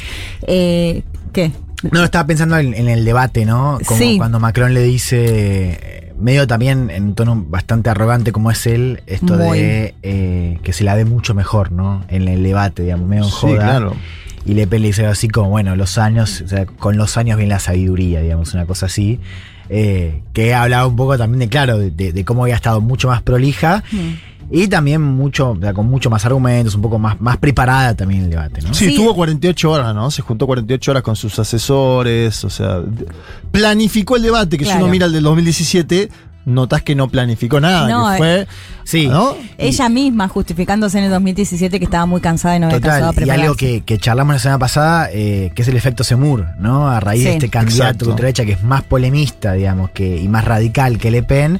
eh, 0.48 1.04
¿qué? 1.34 1.52
No, 1.92 2.04
estaba 2.04 2.26
pensando 2.26 2.58
en, 2.58 2.74
en 2.74 2.90
el 2.90 3.06
debate, 3.06 3.46
¿no? 3.46 3.78
Como 3.86 4.00
Sí. 4.00 4.18
cuando 4.18 4.40
Macron 4.40 4.74
le 4.74 4.82
dice, 4.82 5.18
eh, 5.80 6.05
medio 6.18 6.48
también 6.48 6.90
en 6.90 7.14
tono 7.16 7.44
bastante 7.48 7.90
arrogante 7.90 8.32
como 8.32 8.52
es 8.52 8.66
él, 8.68 9.02
esto 9.08 9.36
Muy. 9.36 9.60
de 9.60 9.96
eh, 10.04 10.60
que 10.64 10.74
se 10.74 10.84
la 10.84 10.96
ve 10.96 11.06
mucho 11.06 11.34
mejor, 11.34 11.72
¿no? 11.72 12.04
En 12.08 12.28
el 12.28 12.44
debate, 12.44 12.84
digamos, 12.84 13.08
medio 13.08 13.24
en 13.24 13.30
Sí, 13.30 13.36
joda. 13.40 13.56
claro. 13.64 13.94
Y 14.46 14.54
Le 14.54 14.68
Pen 14.68 14.82
le 14.84 14.88
dice 14.90 15.06
así 15.08 15.28
como, 15.28 15.50
bueno, 15.50 15.76
los 15.76 15.98
años, 15.98 16.42
o 16.42 16.48
sea, 16.48 16.66
con 16.66 16.98
los 16.98 17.18
años 17.18 17.38
viene 17.38 17.50
la 17.54 17.60
sabiduría, 17.60 18.22
digamos, 18.22 18.54
una 18.54 18.66
cosa 18.66 18.86
así. 18.86 19.20
eh, 19.68 20.22
que 20.34 20.54
hablaba 20.54 20.86
un 20.86 20.96
poco 20.96 21.18
también 21.18 21.40
de, 21.40 21.50
claro, 21.50 21.80
de, 21.80 21.90
de- 21.90 22.14
de 22.14 22.24
cómo 22.24 22.44
había 22.44 22.54
estado 22.54 22.82
mucho 22.82 23.08
más 23.08 23.24
prolija 23.24 23.84
y 24.52 24.68
también 24.68 25.02
mucho, 25.02 25.52
o 25.52 25.60
sea, 25.60 25.74
con 25.74 25.88
mucho 25.88 26.10
más 26.10 26.26
argumentos, 26.26 26.76
un 26.76 26.82
poco 26.82 27.00
más, 27.00 27.20
más 27.20 27.38
preparada 27.38 27.96
también 27.96 28.24
el 28.26 28.30
debate, 28.30 28.62
¿no? 28.62 28.74
Sí, 28.74 28.90
Sí. 28.90 28.96
tuvo 28.96 29.16
48 29.16 29.72
horas, 29.72 29.96
¿no? 29.96 30.12
Se 30.12 30.22
juntó 30.22 30.46
48 30.48 30.92
horas 30.92 31.04
con 31.04 31.16
sus 31.16 31.38
asesores, 31.40 32.44
o 32.44 32.50
sea, 32.50 32.82
planificó 33.52 34.16
el 34.16 34.24
debate, 34.24 34.58
que 34.58 34.66
si 34.66 34.72
uno 34.74 34.88
mira 34.88 35.06
el 35.06 35.14
del 35.14 35.24
2017, 35.24 36.10
notás 36.46 36.84
que 36.84 36.94
no 36.94 37.08
planificó 37.10 37.60
nada, 37.60 37.90
No, 37.90 38.12
que 38.12 38.18
fue, 38.18 38.48
Sí. 38.84 39.08
¿no? 39.08 39.36
Ella 39.58 39.90
misma 39.90 40.28
justificándose 40.28 41.00
en 41.00 41.06
el 41.06 41.10
2017 41.10 41.80
que 41.80 41.86
estaba 41.86 42.06
muy 42.06 42.22
cansada 42.22 42.56
y 42.56 42.60
no 42.60 42.68
había 42.68 42.76
alcanzado 42.78 43.06
a 43.06 43.10
Total, 43.10 43.14
y 43.14 43.26
prepararse. 43.26 43.44
algo 43.44 43.56
que, 43.56 43.82
que 43.82 43.98
charlamos 43.98 44.36
la 44.36 44.40
semana 44.40 44.60
pasada, 44.60 45.10
eh, 45.12 45.52
que 45.56 45.64
es 45.64 45.68
el 45.68 45.76
efecto 45.76 46.04
Semur, 46.04 46.46
¿no? 46.60 46.88
A 46.88 47.00
raíz 47.00 47.24
Sí. 47.24 47.30
de 47.30 47.34
este 47.34 47.50
candidato 47.50 48.06
de 48.06 48.12
ultraderecha 48.12 48.46
que 48.46 48.52
es 48.52 48.64
más 48.64 48.84
polemista, 48.84 49.54
digamos, 49.54 49.90
que, 49.90 50.18
y 50.22 50.28
más 50.28 50.46
radical 50.46 51.00
que 51.00 51.10
Le 51.10 51.24
Pen. 51.24 51.60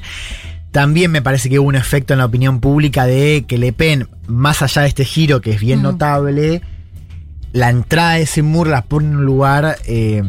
También 0.76 1.10
me 1.10 1.22
parece 1.22 1.48
que 1.48 1.58
hubo 1.58 1.68
un 1.68 1.74
efecto 1.74 2.12
en 2.12 2.18
la 2.18 2.26
opinión 2.26 2.60
pública 2.60 3.06
de 3.06 3.46
que 3.48 3.56
Le 3.56 3.72
Pen, 3.72 4.08
más 4.26 4.60
allá 4.60 4.82
de 4.82 4.88
este 4.88 5.06
giro 5.06 5.40
que 5.40 5.52
es 5.52 5.58
bien 5.58 5.80
notable, 5.80 6.60
la 7.54 7.70
entrada 7.70 8.16
de 8.16 8.26
Semur 8.26 8.66
la 8.68 8.82
pone 8.82 9.08
en 9.08 9.16
un 9.16 9.24
lugar. 9.24 9.78
eh, 9.86 10.22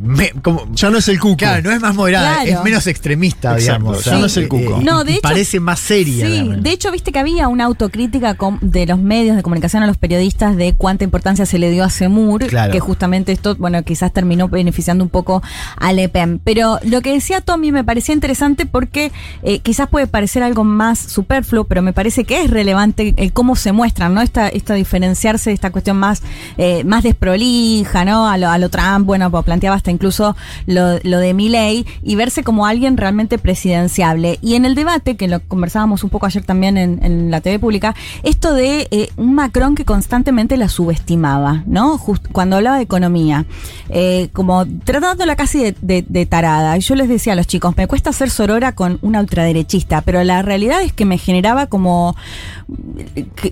me- 0.00 0.30
como, 0.42 0.66
Ya 0.72 0.90
no 0.90 0.98
es 0.98 1.08
el 1.08 1.18
cuco. 1.20 1.36
Claro, 1.36 1.62
no 1.62 1.72
es 1.72 1.80
más 1.80 1.94
moderada, 1.94 2.42
Claro. 2.42 2.58
es 2.58 2.64
menos 2.64 2.86
extremista, 2.86 3.52
Exacto, 3.58 3.82
digamos. 3.82 4.04
ya 4.04 4.18
no 4.18 4.26
es 4.26 4.36
el 4.36 4.48
cuco. 4.48 4.80
y- 4.80 4.84
No, 4.84 5.04
de 5.04 5.12
hecho- 5.12 5.20
parece 5.22 5.60
más 5.60 5.78
seria. 5.80 6.26
Sí, 6.26 6.50
de 6.58 6.70
hecho, 6.70 6.90
viste 6.90 7.12
que 7.12 7.18
había 7.18 7.48
una 7.48 7.64
autocrítica 7.64 8.36
de 8.62 8.86
los 8.86 8.98
medios 8.98 9.36
de 9.36 9.42
comunicación 9.42 9.82
a 9.82 9.86
los 9.86 9.96
periodistas 9.98 10.56
de 10.56 10.72
cuánta 10.74 11.04
importancia 11.04 11.44
se 11.46 11.58
le 11.58 11.70
dio 11.70 11.84
a 11.84 11.90
Semur, 11.90 12.46
Claro. 12.46 12.72
que 12.72 12.80
justamente 12.80 13.32
esto, 13.32 13.56
bueno, 13.56 13.82
quizás 13.82 14.12
terminó 14.12 14.48
beneficiando 14.48 15.04
un 15.04 15.10
poco 15.10 15.42
a 15.76 15.92
Le 15.92 16.08
Pen. 16.08 16.40
Pero 16.42 16.78
lo 16.84 17.00
que 17.02 17.12
decía 17.12 17.40
Tommy 17.40 17.72
me 17.72 17.84
parecía 17.84 18.14
interesante 18.14 18.66
porque 18.66 19.12
eh, 19.42 19.58
quizás 19.60 19.88
puede 19.88 20.06
parecer 20.06 20.42
algo 20.42 20.64
más 20.64 20.98
superfluo, 20.98 21.64
pero 21.64 21.82
me 21.82 21.92
parece 21.92 22.24
que 22.24 22.42
es 22.42 22.50
relevante 22.50 23.14
el 23.16 23.32
cómo 23.32 23.56
se 23.56 23.72
muestran, 23.72 24.14
¿no? 24.14 24.22
Esta, 24.22 24.48
esta 24.48 24.74
diferenciarse, 24.74 25.52
esta 25.52 25.70
cuestión 25.70 25.96
más, 25.98 26.22
eh, 26.58 26.84
más 26.84 27.02
desprolija, 27.02 28.04
¿no? 28.04 28.28
A 28.28 28.38
lo, 28.38 28.48
a 28.48 28.58
lo 28.58 28.68
Trump, 28.70 29.06
bueno, 29.06 29.30
pues 29.30 29.44
planteaba 29.44 29.76
hasta 29.76 29.89
incluso 29.90 30.36
lo, 30.66 30.98
lo 31.02 31.18
de 31.18 31.34
Milley 31.34 31.86
y 32.02 32.14
verse 32.16 32.42
como 32.44 32.66
alguien 32.66 32.96
realmente 32.96 33.38
presidenciable. 33.38 34.38
Y 34.42 34.54
en 34.54 34.64
el 34.64 34.74
debate, 34.74 35.16
que 35.16 35.28
lo 35.28 35.40
conversábamos 35.40 36.04
un 36.04 36.10
poco 36.10 36.26
ayer 36.26 36.44
también 36.44 36.76
en, 36.78 37.04
en 37.04 37.30
la 37.30 37.40
TV 37.40 37.58
pública, 37.58 37.94
esto 38.22 38.54
de 38.54 38.88
eh, 38.90 39.08
un 39.16 39.34
Macron 39.34 39.74
que 39.74 39.84
constantemente 39.84 40.56
la 40.56 40.68
subestimaba, 40.68 41.62
¿no? 41.66 42.00
Cuando 42.32 42.56
hablaba 42.56 42.76
de 42.76 42.82
economía, 42.84 43.44
eh, 43.88 44.28
como 44.32 44.66
tratándola 44.84 45.36
casi 45.36 45.58
de, 45.62 45.74
de- 45.80 46.04
de 46.08 46.26
tarada. 46.26 46.76
Y 46.76 46.80
yo 46.80 46.94
les 46.94 47.08
decía 47.08 47.32
a 47.32 47.36
los 47.36 47.46
chicos, 47.46 47.76
me 47.76 47.86
cuesta 47.86 48.12
ser 48.12 48.30
sorora 48.30 48.72
con 48.74 48.98
una 49.02 49.20
ultraderechista, 49.20 50.00
pero 50.02 50.22
la 50.24 50.42
realidad 50.42 50.82
es 50.82 50.92
que 50.92 51.04
me 51.04 51.18
generaba 51.18 51.66
como 51.66 52.16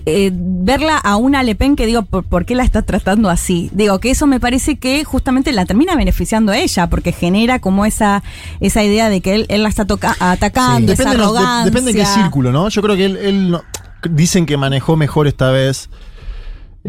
eh, 0.05 0.31
verla 0.33 0.97
a 0.97 1.15
una 1.15 1.43
Le 1.43 1.55
Pen 1.55 1.75
que 1.75 1.85
digo, 1.85 2.03
¿por, 2.03 2.23
por 2.23 2.45
qué 2.45 2.55
la 2.55 2.63
está 2.63 2.81
tratando 2.81 3.29
así? 3.29 3.69
Digo, 3.73 3.99
que 3.99 4.11
eso 4.11 4.27
me 4.27 4.39
parece 4.39 4.77
que 4.77 5.03
justamente 5.03 5.51
la 5.51 5.65
termina 5.65 5.95
beneficiando 5.95 6.51
a 6.51 6.57
ella, 6.57 6.87
porque 6.89 7.11
genera 7.11 7.59
como 7.59 7.85
esa, 7.85 8.23
esa 8.59 8.83
idea 8.83 9.09
de 9.09 9.21
que 9.21 9.35
él, 9.35 9.45
él 9.49 9.63
la 9.63 9.69
está 9.69 9.85
toca- 9.85 10.15
atacando, 10.19 10.91
esa 10.91 11.03
Depende, 11.03 11.17
de 11.17 11.23
los- 11.23 11.33
de- 11.33 11.39
arrogancia. 11.39 11.65
depende 11.71 11.93
de 11.93 11.99
qué 11.99 12.05
círculo, 12.05 12.51
¿no? 12.51 12.69
Yo 12.69 12.81
creo 12.81 12.95
que 12.95 13.05
él, 13.05 13.17
él 13.17 13.51
no- 13.51 13.61
dicen 14.09 14.45
que 14.45 14.55
manejó 14.57 14.95
mejor 14.95 15.27
esta 15.27 15.51
vez 15.51 15.89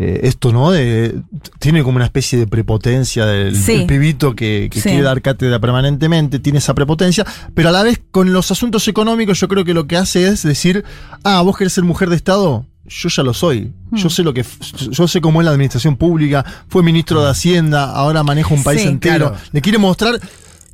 eh, 0.02 0.20
esto, 0.22 0.50
¿no? 0.50 0.70
De, 0.70 1.20
tiene 1.58 1.82
como 1.82 1.96
una 1.96 2.06
especie 2.06 2.38
de 2.38 2.46
prepotencia 2.46 3.26
del, 3.26 3.54
Sí. 3.54 3.76
del 3.78 3.86
pibito 3.86 4.34
que, 4.34 4.68
que 4.72 4.80
Sí. 4.80 4.88
quiere 4.88 5.02
dar 5.04 5.20
cátedra 5.20 5.58
permanentemente, 5.58 6.38
tiene 6.38 6.58
esa 6.58 6.72
prepotencia, 6.74 7.26
pero 7.54 7.68
a 7.68 7.72
la 7.72 7.82
vez 7.82 8.00
con 8.10 8.32
los 8.32 8.50
asuntos 8.50 8.88
económicos 8.88 9.38
yo 9.38 9.46
creo 9.48 9.62
que 9.64 9.74
lo 9.74 9.86
que 9.86 9.98
hace 9.98 10.26
es 10.26 10.42
decir, 10.42 10.84
ah, 11.22 11.42
vos 11.42 11.54
querés 11.58 11.74
ser 11.74 11.84
mujer 11.84 12.08
de 12.08 12.16
Estado, 12.16 12.64
yo 12.86 13.08
ya 13.10 13.22
lo 13.22 13.34
soy. 13.34 13.72
Yo 13.92 14.06
Hmm. 14.06 14.10
sé 14.10 14.22
lo 14.22 14.32
que 14.32 14.42
yo 14.90 15.06
sé 15.06 15.20
cómo 15.20 15.42
es 15.42 15.44
la 15.44 15.50
administración 15.50 15.96
pública, 15.96 16.44
fue 16.68 16.82
ministro 16.82 17.22
de 17.22 17.30
Hacienda, 17.30 17.90
ahora 17.92 18.22
manejo 18.22 18.54
un 18.54 18.62
país 18.64 18.80
Sí. 18.82 18.88
entero. 18.88 19.28
Claro. 19.30 19.42
Le 19.52 19.60
quiere 19.60 19.76
mostrar, 19.78 20.18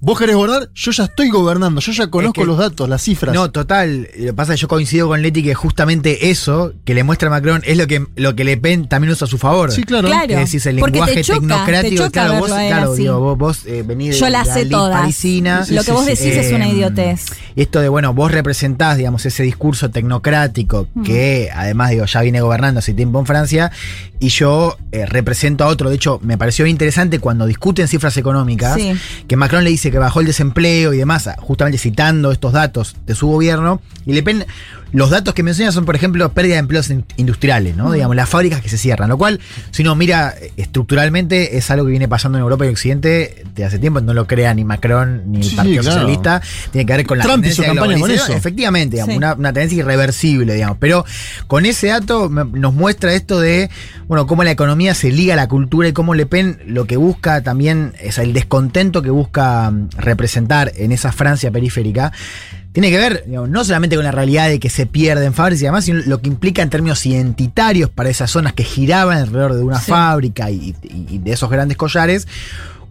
vos 0.00 0.18
querés 0.18 0.36
gobernar, 0.36 0.68
yo 0.74 0.92
ya 0.92 1.04
estoy 1.04 1.30
gobernando, 1.30 1.80
yo 1.80 1.92
ya 1.92 2.06
conozco 2.08 2.42
que- 2.42 2.46
los 2.46 2.58
datos, 2.58 2.88
las 2.88 3.02
cifras. 3.02 3.34
No, 3.34 3.50
total. 3.50 4.08
Lo 4.18 4.26
que 4.26 4.32
pasa 4.34 4.52
es 4.54 4.58
que 4.58 4.62
yo 4.62 4.68
coincido 4.68 5.08
con 5.08 5.22
Leti 5.22 5.42
que 5.42 5.54
justamente 5.54 6.30
eso 6.30 6.74
que 6.84 6.94
le 6.94 7.02
muestra 7.04 7.28
a 7.28 7.30
Macron 7.30 7.62
es 7.64 7.76
lo 7.76 7.86
que, 7.86 8.06
lo 8.16 8.36
que 8.36 8.44
Le 8.44 8.56
Pen 8.56 8.88
también 8.88 9.12
usa 9.12 9.24
a 9.24 9.28
su 9.28 9.38
favor. 9.38 9.72
Sí, 9.72 9.82
claro. 9.82 10.08
Claro. 10.08 10.28
Que 10.28 10.36
decís 10.36 10.64
el 10.66 10.78
Porque 10.78 10.92
te 11.00 11.06
lenguaje 11.06 11.22
choca, 11.24 11.40
te 11.40 11.46
tecnocrático. 11.46 11.96
choca 12.04 12.10
claro, 12.10 12.38
vos, 12.38 12.48
claro, 12.50 12.94
digo, 12.94 13.20
vos, 13.20 13.38
vos 13.38 13.66
eh, 13.66 13.82
venís 13.86 14.10
de 14.14 14.20
Yo 14.20 14.28
las 14.28 14.46
la 14.46 14.54
sé 14.54 14.60
elite 14.60 14.74
todas. 14.76 15.00
parisina. 15.00 15.66
Lo 15.70 15.82
que 15.84 15.92
vos 15.92 16.06
decís 16.06 16.20
es 16.36 16.52
una 16.52 16.66
Eh, 16.68 16.72
idiotez. 16.72 17.24
Esto 17.56 17.80
de, 17.80 17.88
bueno, 17.88 18.12
vos 18.12 18.30
representás, 18.32 18.96
digamos, 18.98 19.24
ese 19.26 19.42
discurso 19.42 19.90
tecnocrático 19.90 20.88
que 21.04 21.50
además, 21.54 21.90
digo, 21.90 22.04
ya 22.04 22.20
viene 22.20 22.40
gobernando 22.40 22.78
hace 22.80 22.92
tiempo 22.94 23.18
en 23.18 23.26
Francia 23.26 23.70
y 24.18 24.28
yo 24.28 24.76
eh, 24.92 25.06
represento 25.06 25.64
a 25.64 25.68
otro. 25.68 25.88
De 25.90 25.96
hecho, 25.96 26.20
me 26.22 26.38
pareció 26.38 26.66
interesante 26.66 27.18
cuando 27.18 27.46
discuten 27.46 27.86
cifras 27.88 28.16
económicas, 28.16 28.74
Sí. 28.76 28.92
que 29.26 29.36
Macron 29.36 29.64
le 29.64 29.70
dice 29.70 29.90
que 29.90 29.95
bajó 29.98 30.20
el 30.20 30.26
desempleo 30.26 30.92
y 30.92 30.98
demás, 30.98 31.28
justamente 31.38 31.78
citando 31.78 32.32
estos 32.32 32.52
datos 32.52 32.96
de 33.06 33.14
su 33.14 33.26
gobierno. 33.28 33.80
Y 34.04 34.12
Le 34.12 34.22
Pen, 34.22 34.46
los 34.92 35.10
datos 35.10 35.34
que 35.34 35.42
menciona 35.42 35.72
son, 35.72 35.84
por 35.84 35.96
ejemplo, 35.96 36.30
pérdida 36.32 36.54
de 36.54 36.60
empleos 36.60 36.88
in- 36.90 37.04
industriales, 37.16 37.76
¿no? 37.76 37.92
Digamos, 37.92 38.16
las 38.16 38.28
fábricas 38.28 38.60
que 38.62 38.68
se 38.68 38.78
cierran. 38.78 39.08
Lo 39.08 39.18
cual, 39.18 39.40
si 39.70 39.82
uno 39.82 39.94
mira 39.94 40.34
eh, 40.40 40.52
estructuralmente, 40.56 41.56
es 41.58 41.70
algo 41.70 41.84
que 41.84 41.90
viene 41.90 42.08
pasando 42.08 42.38
en 42.38 42.42
Europa 42.42 42.64
y 42.66 42.68
Occidente 42.68 43.44
de 43.54 43.64
hace 43.64 43.78
tiempo. 43.78 44.00
No 44.00 44.14
lo 44.14 44.26
crea 44.26 44.54
ni 44.54 44.64
Macron 44.64 45.22
ni 45.30 45.38
el 45.38 45.44
Sí, 45.44 45.56
Partido 45.56 45.82
claro. 45.82 45.96
Socialista. 46.00 46.42
Tiene 46.70 46.86
que 46.86 46.92
ver 46.96 47.06
con 47.06 47.18
la 47.18 47.24
Trump 47.24 47.36
tendencia 47.42 47.62
de 47.64 47.74
campaña 47.74 47.98
con 47.98 48.10
eso. 48.10 48.32
Efectivamente, 48.32 48.96
digamos, 48.96 49.12
Sí. 49.14 49.18
una, 49.18 49.34
una 49.34 49.52
tendencia 49.52 49.78
irreversible, 49.80 50.54
digamos. 50.54 50.78
Pero 50.80 51.04
con 51.46 51.66
ese 51.66 51.88
dato 51.88 52.28
me- 52.30 52.44
nos 52.44 52.72
muestra 52.72 53.12
esto 53.14 53.40
de, 53.40 53.68
bueno, 54.06 54.26
cómo 54.26 54.44
la 54.44 54.50
economía 54.52 54.94
se 54.94 55.10
liga 55.10 55.34
a 55.34 55.36
la 55.36 55.48
cultura 55.48 55.88
y 55.88 55.92
cómo 55.92 56.14
Le 56.14 56.26
Pen 56.26 56.60
lo 56.66 56.86
que 56.86 56.96
busca 56.96 57.42
también, 57.42 57.92
es 58.00 58.18
el 58.18 58.32
descontento 58.32 59.02
que 59.02 59.10
busca 59.10 59.70
mm, 59.70 59.88
representar 59.98 60.72
en 60.76 60.92
esa 60.92 61.12
Francia 61.12 61.50
periférica. 61.50 62.12
Tiene 62.76 62.90
que 62.90 62.98
ver 62.98 63.24
digamos, 63.26 63.48
no 63.48 63.64
solamente 63.64 63.96
con 63.96 64.04
la 64.04 64.10
realidad 64.12 64.50
de 64.50 64.60
que 64.60 64.68
se 64.68 64.84
pierden 64.84 65.32
fábricas 65.32 65.62
y 65.62 65.64
demás, 65.64 65.84
sino 65.86 66.00
lo 66.04 66.20
que 66.20 66.28
implica 66.28 66.60
en 66.60 66.68
términos 66.68 67.06
identitarios 67.06 67.88
para 67.88 68.10
esas 68.10 68.30
zonas 68.30 68.52
que 68.52 68.64
giraban 68.64 69.16
alrededor 69.16 69.54
de 69.54 69.62
una 69.64 69.80
Sí. 69.80 69.90
fábrica 69.90 70.50
y, 70.50 70.74
de 70.82 71.32
esos 71.32 71.48
grandes 71.48 71.78
collares, 71.78 72.28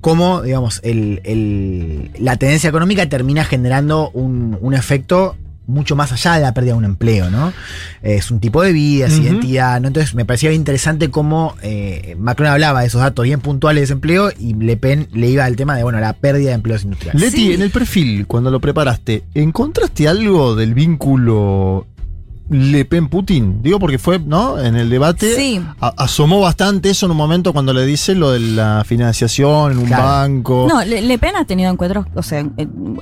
cómo, 0.02 0.41
digamos, 0.41 0.80
el- 0.84 1.21
el- 1.24 2.10
la 2.17 2.36
tendencia 2.38 2.67
económica 2.67 3.08
termina 3.08 3.43
generando 3.45 4.10
un, 4.10 4.58
un 4.60 4.74
efecto 4.74 5.36
mucho 5.67 5.95
más 5.95 6.12
allá 6.12 6.34
de 6.36 6.41
la 6.41 6.54
pérdida 6.54 6.73
de 6.73 6.78
un 6.80 6.86
empleo, 6.86 7.30
¿no? 7.30 7.54
Es 8.01 8.32
un 8.32 8.39
tipo 8.39 8.62
de 8.62 8.71
vida, 8.71 9.08
es 9.08 9.17
identidad, 9.19 9.80
¿no? 9.82 9.88
Entonces 9.88 10.13
me 10.15 10.25
parecía 10.25 10.51
interesante 10.51 11.10
cómo 11.10 11.56
eh, 11.62 12.15
Macron 12.19 12.49
hablaba 12.49 12.82
de 12.82 12.88
esos 12.88 13.01
datos 13.01 13.23
bien 13.23 13.39
puntuales 13.41 13.78
de 13.78 13.82
desempleo 13.82 14.30
y 14.39 14.54
Le 14.54 14.78
Pen 14.78 15.08
le 15.13 15.30
iba 15.30 15.45
al 15.45 15.56
tema 15.56 15.75
de, 15.75 15.84
bueno, 15.84 15.99
la 15.99 16.13
pérdida 16.13 16.49
de 16.49 16.56
empleos 16.56 16.84
industriales. 16.84 17.21
Leti, 17.21 17.36
Sí. 17.47 17.54
en 17.54 17.62
el 17.62 17.71
perfil, 17.71 18.28
cuando 18.28 18.51
lo 18.51 18.60
preparaste, 18.60 19.23
¿encontraste 19.34 20.08
algo 20.08 20.56
del 20.56 20.73
vínculo 20.73 21.86
Le 22.49 22.86
Pen-Putin? 22.86 23.63
Digo 23.63 23.79
porque 23.79 23.97
fue, 23.97 24.19
¿no? 24.19 24.60
En 24.60 24.75
el 24.75 24.89
debate 24.89 25.34
Sí. 25.36 25.60
asomó 25.79 26.41
bastante 26.41 26.89
eso 26.91 27.05
en 27.08 27.12
un 27.12 27.17
momento 27.17 27.53
cuando 27.53 27.73
le 27.73 27.86
dice 27.86 28.13
lo 28.13 28.31
de 28.31 28.39
la 28.39 28.84
financiación 28.86 29.71
en 29.71 29.77
un 29.79 29.86
Claro. 29.86 30.03
banco. 30.03 30.67
No, 30.69 30.84
Le, 30.86 31.01
Le 31.01 31.17
Pen 31.17 31.36
ha 31.36 31.45
tenido 31.45 31.71
encuentros, 31.71 32.05
o 32.13 32.21
sea, 32.21 32.45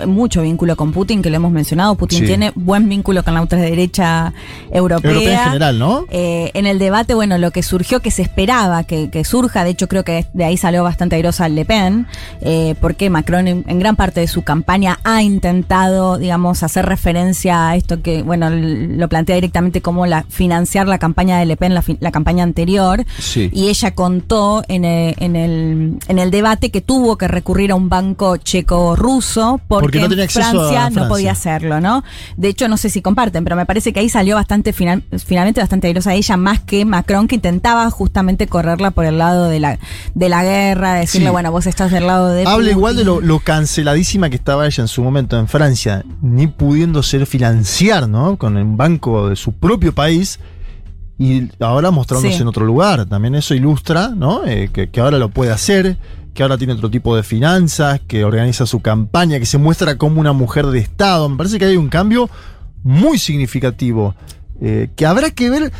mucho 0.08 0.41
vínculo 0.43 0.75
con 0.77 0.93
Putin, 0.93 1.21
que 1.21 1.29
lo 1.29 1.36
hemos 1.36 1.51
mencionado. 1.51 1.95
Putin 1.95 2.19
Sí. 2.19 2.25
tiene 2.25 2.51
buen 2.56 2.88
vínculo 2.88 3.23
con 3.23 3.34
la 3.34 3.41
ultraderecha 3.41 4.34
europea. 4.71 5.12
Europea 5.12 5.34
en 5.39 5.43
general, 5.45 5.79
¿no? 5.79 6.06
Eh, 6.10 6.51
en 6.53 6.65
el 6.65 6.79
debate, 6.79 7.13
bueno, 7.13 7.38
lo 7.38 7.51
que 7.51 7.63
surgió, 7.63 7.99
que 7.99 8.12
se 8.12 8.21
esperaba 8.21 8.84
que, 8.84 9.10
que 9.10 9.25
surja, 9.25 9.63
de 9.65 9.71
hecho 9.71 9.88
creo 9.89 10.03
que 10.06 10.25
de 10.34 10.45
ahí 10.45 10.56
salió 10.58 10.84
bastante 10.84 11.15
airosa 11.17 11.49
Le 11.49 11.65
Pen, 11.65 12.08
eh, 12.41 12.75
porque 12.79 13.10
Macron 13.10 13.47
en, 13.47 13.65
en 13.67 13.79
gran 13.79 13.95
parte 13.97 14.21
de 14.21 14.27
su 14.27 14.43
campaña 14.43 14.99
ha 15.03 15.21
intentado, 15.21 16.17
digamos, 16.17 16.63
hacer 16.63 16.86
referencia 16.86 17.69
a 17.69 17.75
esto 17.75 18.01
que, 18.01 18.23
bueno, 18.23 18.49
lo 18.49 19.10
plantea 19.10 19.33
directamente 19.36 19.82
como 19.82 20.06
la, 20.06 20.24
financiar 20.30 20.88
la 20.88 20.98
campaña 21.00 21.38
de 21.39 21.46
Le 21.46 21.58
Pen, 21.58 21.74
la, 21.74 21.84
la 22.00 22.12
campaña 22.12 22.43
anterior. 22.43 23.06
Sí. 23.19 23.50
Y 23.54 23.67
ella 23.69 23.93
contó 23.96 24.63
en 24.67 24.86
el, 24.86 25.15
en, 25.19 25.36
el, 25.36 25.98
en 26.08 26.19
el 26.19 26.32
debate 26.32 26.69
que 26.72 26.82
tuvo 26.82 27.17
que 27.17 27.28
recurrir 27.28 27.72
a 27.72 27.76
un 27.76 27.89
banco 27.89 28.38
checo-ruso 28.38 29.60
porque, 29.67 30.00
no 30.00 30.06
en 30.06 30.30
Francia, 30.30 30.52
Francia. 30.52 30.89
no 30.89 31.08
podía 31.08 31.32
hacerlo, 31.32 31.80
¿no? 31.80 32.04
De 32.38 32.50
hecho, 32.50 32.67
no 32.67 32.78
sé 32.78 32.89
si 32.89 33.02
comparten, 33.02 33.43
pero 33.43 33.56
me 33.56 33.65
parece 33.65 33.93
que 33.93 34.00
ahí 34.00 34.10
salió 34.10 34.36
bastante, 34.36 34.74
final- 34.74 35.04
finalmente 35.26 35.62
bastante 35.62 35.88
airosa 35.88 36.13
ella, 36.13 36.38
más 36.38 36.60
que 36.60 36.86
Macron, 36.86 37.28
que 37.28 37.36
intentaba 37.36 37.89
justamente 37.89 38.48
correrla 38.48 38.91
por 38.91 39.06
el 39.06 39.17
lado 39.17 39.48
de 39.50 39.60
la, 39.60 39.80
de 40.13 40.30
la 40.30 40.43
guerra, 40.43 40.93
decirle, 40.96 41.28
Sí. 41.28 41.32
bueno, 41.32 41.52
vos 41.52 41.67
estás 41.67 41.91
del 41.91 42.08
lado 42.08 42.30
de. 42.30 42.41
Habla 42.41 42.56
Putin. 42.58 42.69
igual 42.72 42.96
de 42.96 43.04
lo, 43.06 43.22
lo 43.22 43.39
canceladísima 43.39 44.30
que 44.30 44.36
estaba 44.36 44.65
ella 44.65 44.82
en 44.82 44.88
su 44.88 45.02
momento 45.04 45.38
en 45.39 45.48
Francia, 45.48 46.04
ni 46.22 46.48
pudiéndose 46.48 47.26
financiar, 47.26 48.10
¿no? 48.10 48.38
Con 48.38 48.58
el 48.58 48.65
banco 48.65 49.23
de 49.30 49.36
su 49.36 49.52
propio 49.54 49.94
país. 49.94 50.40
Y 51.20 51.50
ahora 51.60 51.92
mostrándose 51.92 52.36
Sí. 52.36 52.42
en 52.42 52.48
otro 52.48 52.66
lugar. 52.66 53.06
También 53.06 53.36
eso 53.36 53.54
ilustra, 53.54 54.10
¿no? 54.10 54.46
Eh, 54.46 54.70
que, 54.74 54.90
que 54.90 55.00
ahora 55.00 55.18
lo 55.20 55.30
puede 55.30 55.52
hacer, 55.52 55.98
que 56.34 56.42
ahora 56.44 56.58
tiene 56.58 56.74
otro 56.74 56.90
tipo 56.90 57.16
de 57.16 57.24
finanzas, 57.24 58.02
que 58.08 58.26
organiza 58.26 58.66
su 58.66 58.82
campaña, 58.82 59.40
que 59.40 59.46
se 59.46 59.58
muestra 59.60 59.98
como 59.98 60.20
una 60.20 60.34
mujer 60.34 60.66
de 60.68 60.80
Estado. 60.80 61.30
Me 61.30 61.38
parece 61.38 61.60
que 61.60 61.66
hay 61.66 61.78
un 61.78 61.90
cambio 61.90 62.30
muy 62.84 63.18
significativo. 63.18 64.16
eh, 64.66 64.90
que 64.96 65.06
habrá 65.06 65.30
que 65.32 65.50
ver 65.50 65.74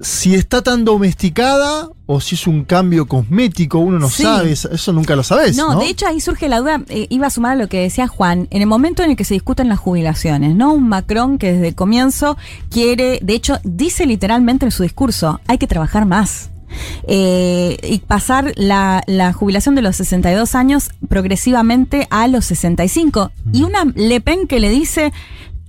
si 0.00 0.34
está 0.34 0.62
tan 0.62 0.84
domesticada 0.84 1.88
o 2.06 2.20
si 2.20 2.34
es 2.34 2.46
un 2.46 2.64
cambio 2.64 3.06
cosmético, 3.06 3.78
uno 3.78 3.98
no 3.98 4.08
Sí. 4.08 4.22
sabe, 4.22 4.52
eso 4.52 4.92
nunca 4.92 5.14
lo 5.14 5.22
sabes. 5.22 5.56
No, 5.56 5.74
No, 5.74 5.80
de 5.80 5.86
hecho 5.88 6.06
ahí 6.06 6.20
surge 6.20 6.48
la 6.48 6.60
duda, 6.60 6.82
eh, 6.88 7.06
iba 7.10 7.26
a 7.26 7.30
sumar 7.30 7.52
a 7.52 7.56
lo 7.56 7.68
que 7.68 7.80
decía 7.82 8.08
Juan, 8.08 8.48
en 8.50 8.62
el 8.62 8.66
momento 8.66 9.02
en 9.02 9.10
el 9.10 9.16
que 9.16 9.24
se 9.24 9.34
discuten 9.34 9.68
las 9.68 9.78
jubilaciones, 9.78 10.56
¿no? 10.56 10.72
Un 10.72 10.88
Macron 10.88 11.36
que 11.38 11.52
desde 11.52 11.68
el 11.68 11.74
comienzo 11.74 12.36
quiere, 12.70 13.18
de 13.22 13.34
hecho 13.34 13.58
dice 13.62 14.06
literalmente 14.06 14.64
en 14.64 14.70
su 14.72 14.82
discurso, 14.82 15.40
hay 15.46 15.58
que 15.58 15.66
trabajar 15.66 16.06
más. 16.06 16.50
Eh, 17.08 17.76
y 17.82 17.98
pasar 17.98 18.52
la, 18.54 19.02
la 19.08 19.32
jubilación 19.32 19.74
de 19.74 19.82
los 19.82 19.96
62 19.96 20.54
años 20.54 20.90
progresivamente 21.08 22.06
a 22.10 22.28
los 22.28 22.44
65. 22.46 23.32
Y 23.52 23.62
una 23.64 23.84
Le 23.96 24.20
Pen 24.20 24.46
que 24.46 24.60
le 24.60 24.70
dice, 24.70 25.12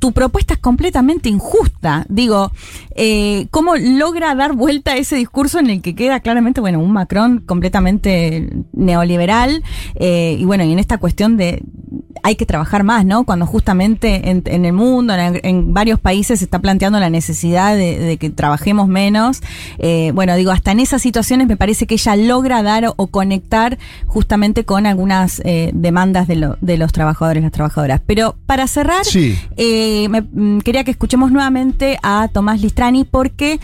tu 0.01 0.11
propuesta 0.13 0.55
es 0.55 0.59
completamente 0.59 1.29
injusta. 1.29 2.05
Digo, 2.09 2.51
eh, 2.95 3.45
¿cómo 3.51 3.77
logra 3.77 4.33
dar 4.33 4.53
vuelta 4.53 4.93
a 4.93 4.97
ese 4.97 5.15
discurso 5.15 5.59
en 5.59 5.69
el 5.69 5.81
que 5.83 5.93
queda 5.93 6.19
claramente, 6.21 6.59
bueno, 6.59 6.79
un 6.79 6.91
Macron 6.91 7.39
completamente 7.39 8.49
neoliberal? 8.73 9.63
eh, 9.95 10.35
y 10.39 10.43
bueno, 10.45 10.63
y 10.63 10.71
en 10.71 10.79
esta 10.79 10.97
cuestión 10.97 11.37
de 11.37 11.61
hay 12.23 12.35
que 12.35 12.45
trabajar 12.45 12.83
más, 12.83 13.05
¿no? 13.05 13.23
Cuando 13.23 13.45
justamente 13.45 14.29
en, 14.29 14.43
en 14.45 14.65
el 14.65 14.73
mundo, 14.73 15.13
en, 15.13 15.39
en 15.43 15.73
varios 15.73 15.99
países 15.99 16.39
se 16.39 16.45
está 16.45 16.59
planteando 16.59 16.99
la 16.99 17.09
necesidad 17.09 17.75
de, 17.75 17.97
de 17.99 18.17
que 18.17 18.29
trabajemos 18.29 18.87
menos. 18.87 19.41
Eh, 19.79 20.11
bueno, 20.13 20.35
digo, 20.35 20.51
hasta 20.51 20.71
en 20.71 20.79
esas 20.79 21.01
situaciones 21.01 21.47
me 21.47 21.57
parece 21.57 21.87
que 21.87 21.95
ella 21.95 22.15
logra 22.15 22.63
dar 22.63 22.85
o, 22.85 22.93
o 22.97 23.07
conectar 23.07 23.77
justamente 24.05 24.63
con 24.65 24.85
algunas 24.85 25.41
eh, 25.45 25.71
demandas 25.73 26.27
de, 26.27 26.35
lo- 26.35 26.57
de 26.61 26.77
los 26.77 26.91
trabajadores 26.91 27.41
y 27.41 27.43
las 27.43 27.51
trabajadoras. 27.51 28.01
Pero 28.05 28.35
para 28.45 28.67
cerrar, 28.67 29.05
Sí. 29.05 29.35
eh, 29.57 30.07
me- 30.09 30.21
mm, 30.21 30.59
quería 30.61 30.83
que 30.83 30.91
escuchemos 30.91 31.31
nuevamente 31.31 31.97
a 32.03 32.27
Tomás 32.31 32.61
Listrani 32.61 33.03
porque 33.03 33.59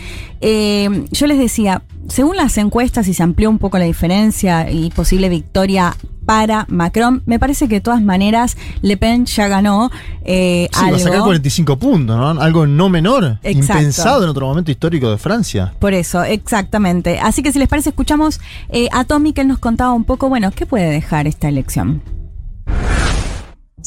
yo 1.12 1.28
les 1.28 1.38
decía, 1.40 1.82
según 2.08 2.38
las 2.38 2.58
encuestas 2.58 3.08
y 3.08 3.14
se 3.14 3.24
amplió 3.24 3.50
un 3.50 3.58
poco 3.58 3.78
la 3.78 3.86
diferencia 3.86 4.70
y 4.72 4.90
posible 4.92 5.30
victoria 5.30 5.96
para 6.28 6.66
Macron, 6.68 7.24
me 7.26 7.40
parece 7.40 7.70
que 7.70 7.76
de 7.76 7.82
todas 7.82 8.02
maneras 8.02 8.58
Le 8.82 8.98
Pen 8.98 9.26
ya 9.26 9.48
ganó 9.48 9.90
eh, 10.26 10.68
Sí, 10.74 10.92
va 10.92 10.98
a 10.98 11.00
sacar 11.00 11.14
algo. 11.14 11.26
45 11.28 11.80
puntos, 11.80 12.18
¿no? 12.18 12.42
Algo 12.42 12.68
no 12.68 12.90
menor, 12.90 13.40
Exacto. 13.44 13.80
impensado 13.80 14.24
en 14.24 14.30
otro 14.30 14.46
momento 14.46 14.70
histórico 14.70 15.10
de 15.10 15.18
Francia. 15.18 15.74
Por 15.80 15.94
eso, 15.94 16.22
exactamente. 16.26 17.18
Así 17.20 17.42
que 17.42 17.54
si 17.54 17.60
les 17.60 17.70
parece, 17.70 17.92
escuchamos 17.92 18.42
eh, 18.68 18.90
a 18.92 19.06
Tommy 19.06 19.32
que 19.32 19.40
él 19.40 19.48
nos 19.48 19.60
contaba 19.60 19.94
un 19.94 20.04
poco, 20.04 20.28
bueno, 20.28 20.52
¿qué 20.52 20.66
puede 20.66 20.90
dejar 20.90 21.28
esta 21.28 21.48
elección? 21.48 22.02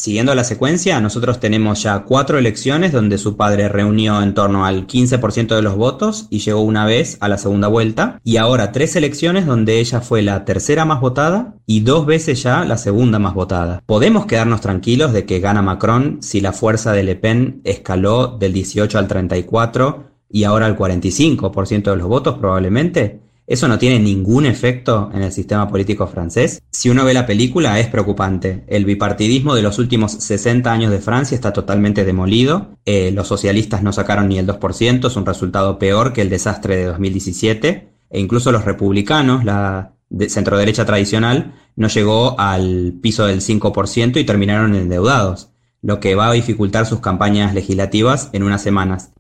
Siguiendo 0.00 0.34
la 0.34 0.44
secuencia, 0.44 0.98
nosotros 0.98 1.40
tenemos 1.40 1.82
ya 1.82 2.04
cuatro 2.04 2.38
elecciones 2.38 2.90
donde 2.90 3.18
su 3.18 3.36
padre 3.36 3.68
reunió 3.68 4.22
en 4.22 4.32
torno 4.32 4.64
al 4.64 4.86
15% 4.86 5.54
de 5.54 5.60
los 5.60 5.76
votos 5.76 6.26
y 6.30 6.38
llegó 6.38 6.62
una 6.62 6.86
vez 6.86 7.18
a 7.20 7.28
la 7.28 7.36
segunda 7.36 7.68
vuelta. 7.68 8.18
Y 8.24 8.38
ahora 8.38 8.72
tres 8.72 8.96
elecciones 8.96 9.44
donde 9.44 9.78
ella 9.78 10.00
fue 10.00 10.22
la 10.22 10.46
tercera 10.46 10.86
más 10.86 11.02
votada 11.02 11.52
y 11.66 11.80
dos 11.80 12.06
veces 12.06 12.42
ya 12.42 12.64
la 12.64 12.78
segunda 12.78 13.18
más 13.18 13.34
votada. 13.34 13.82
¿Podemos 13.84 14.24
quedarnos 14.24 14.62
tranquilos 14.62 15.12
de 15.12 15.26
que 15.26 15.38
gana 15.38 15.60
Macron 15.60 16.22
si 16.22 16.40
la 16.40 16.54
fuerza 16.54 16.92
de 16.92 17.02
Le 17.02 17.16
Pen 17.16 17.60
escaló 17.64 18.38
del 18.38 18.54
18 18.54 18.98
al 18.98 19.06
34 19.06 20.04
y 20.30 20.44
ahora 20.44 20.64
al 20.64 20.78
45% 20.78 21.90
de 21.90 21.96
los 21.96 22.08
votos 22.08 22.38
probablemente? 22.38 23.20
¿Eso 23.50 23.66
no 23.66 23.80
tiene 23.80 23.98
ningún 23.98 24.46
efecto 24.46 25.10
en 25.12 25.22
el 25.22 25.32
sistema 25.32 25.66
político 25.66 26.06
francés? 26.06 26.62
Si 26.70 26.88
uno 26.88 27.04
ve 27.04 27.12
la 27.12 27.26
película 27.26 27.80
es 27.80 27.88
preocupante. 27.88 28.62
El 28.68 28.84
bipartidismo 28.84 29.56
de 29.56 29.62
los 29.62 29.80
últimos 29.80 30.12
60 30.12 30.70
años 30.70 30.92
de 30.92 31.00
Francia 31.00 31.34
está 31.34 31.52
totalmente 31.52 32.04
demolido. 32.04 32.78
Eh, 32.84 33.10
los 33.12 33.26
socialistas 33.26 33.82
no 33.82 33.92
sacaron 33.92 34.28
ni 34.28 34.38
el 34.38 34.46
2%, 34.46 35.04
es 35.04 35.16
un 35.16 35.26
resultado 35.26 35.80
peor 35.80 36.12
que 36.12 36.22
el 36.22 36.30
desastre 36.30 36.76
de 36.76 36.84
2017. 36.84 37.88
E 38.10 38.20
incluso 38.20 38.52
los 38.52 38.64
republicanos, 38.64 39.44
la 39.44 39.94
de 40.10 40.30
centroderecha 40.30 40.84
tradicional, 40.86 41.56
no 41.74 41.88
llegó 41.88 42.38
al 42.38 43.00
piso 43.02 43.26
del 43.26 43.40
5% 43.40 44.20
y 44.20 44.24
terminaron 44.24 44.76
endeudados, 44.76 45.50
lo 45.82 45.98
que 45.98 46.14
va 46.14 46.28
a 46.28 46.32
dificultar 46.32 46.86
sus 46.86 47.00
campañas 47.00 47.52
legislativas 47.52 48.30
en 48.32 48.44
unas 48.44 48.62
semanas. 48.62 49.10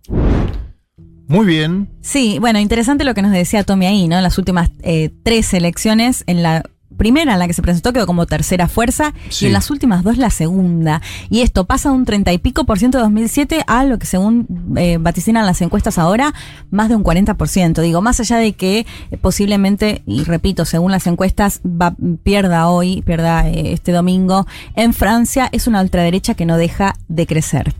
Muy 1.30 1.46
bien. 1.46 1.88
Sí, 2.00 2.38
bueno, 2.40 2.58
interesante 2.58 3.04
lo 3.04 3.14
que 3.14 3.22
nos 3.22 3.30
decía 3.30 3.62
Tommy 3.62 3.86
ahí, 3.86 4.08
¿no? 4.08 4.16
En 4.16 4.24
las 4.24 4.36
últimas 4.36 4.70
eh, 4.82 5.10
tres 5.22 5.54
elecciones, 5.54 6.24
en 6.26 6.42
la 6.42 6.64
primera 6.96 7.32
en 7.32 7.38
la 7.38 7.46
que 7.46 7.54
se 7.54 7.62
presentó 7.62 7.92
quedó 7.92 8.04
como 8.04 8.26
tercera 8.26 8.66
fuerza 8.66 9.14
Sí. 9.28 9.44
y 9.44 9.46
en 9.46 9.52
las 9.52 9.70
últimas 9.70 10.02
dos 10.02 10.18
la 10.18 10.30
segunda. 10.30 11.00
Y 11.30 11.42
esto 11.42 11.66
pasa 11.66 11.90
de 11.90 11.94
un 11.94 12.04
30 12.04 12.32
y 12.32 12.38
pico 12.38 12.64
por 12.64 12.80
ciento 12.80 12.98
de 12.98 13.04
2007 13.04 13.62
a 13.68 13.84
lo 13.84 14.00
que 14.00 14.06
según 14.06 14.74
eh, 14.76 14.98
vaticinan 15.00 15.46
las 15.46 15.62
encuestas 15.62 15.98
ahora, 15.98 16.34
más 16.72 16.88
de 16.88 16.96
un 16.96 17.04
40%. 17.04 17.80
Digo, 17.80 18.02
más 18.02 18.18
allá 18.18 18.38
de 18.38 18.54
que 18.54 18.80
eh, 19.12 19.16
posiblemente, 19.16 20.02
y 20.06 20.24
repito, 20.24 20.64
según 20.64 20.90
las 20.90 21.06
encuestas, 21.06 21.60
va, 21.64 21.94
pierda 22.24 22.68
hoy, 22.68 23.02
pierda 23.02 23.48
eh, 23.48 23.72
este 23.72 23.92
domingo, 23.92 24.48
en 24.74 24.92
Francia 24.94 25.48
es 25.52 25.68
una 25.68 25.80
ultraderecha 25.80 26.34
que 26.34 26.44
no 26.44 26.56
deja 26.56 26.96
de 27.06 27.26
crecer. 27.28 27.72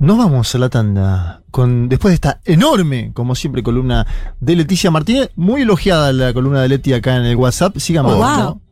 Nos 0.00 0.16
vamos 0.16 0.54
a 0.54 0.58
la 0.58 0.70
tanda 0.70 1.42
con 1.50 1.90
después 1.90 2.12
de 2.12 2.14
esta 2.14 2.40
enorme, 2.46 3.10
como 3.12 3.34
siempre, 3.34 3.62
columna 3.62 4.06
de 4.40 4.56
Leticia 4.56 4.90
Martínez, 4.90 5.28
muy 5.36 5.60
elogiada 5.60 6.10
la 6.14 6.32
columna 6.32 6.62
de 6.62 6.70
Leti 6.70 6.94
acá 6.94 7.16
en 7.16 7.26
el 7.26 7.36
WhatsApp. 7.36 7.76
Sigamos. 7.76 8.14
Oh. 8.16 8.60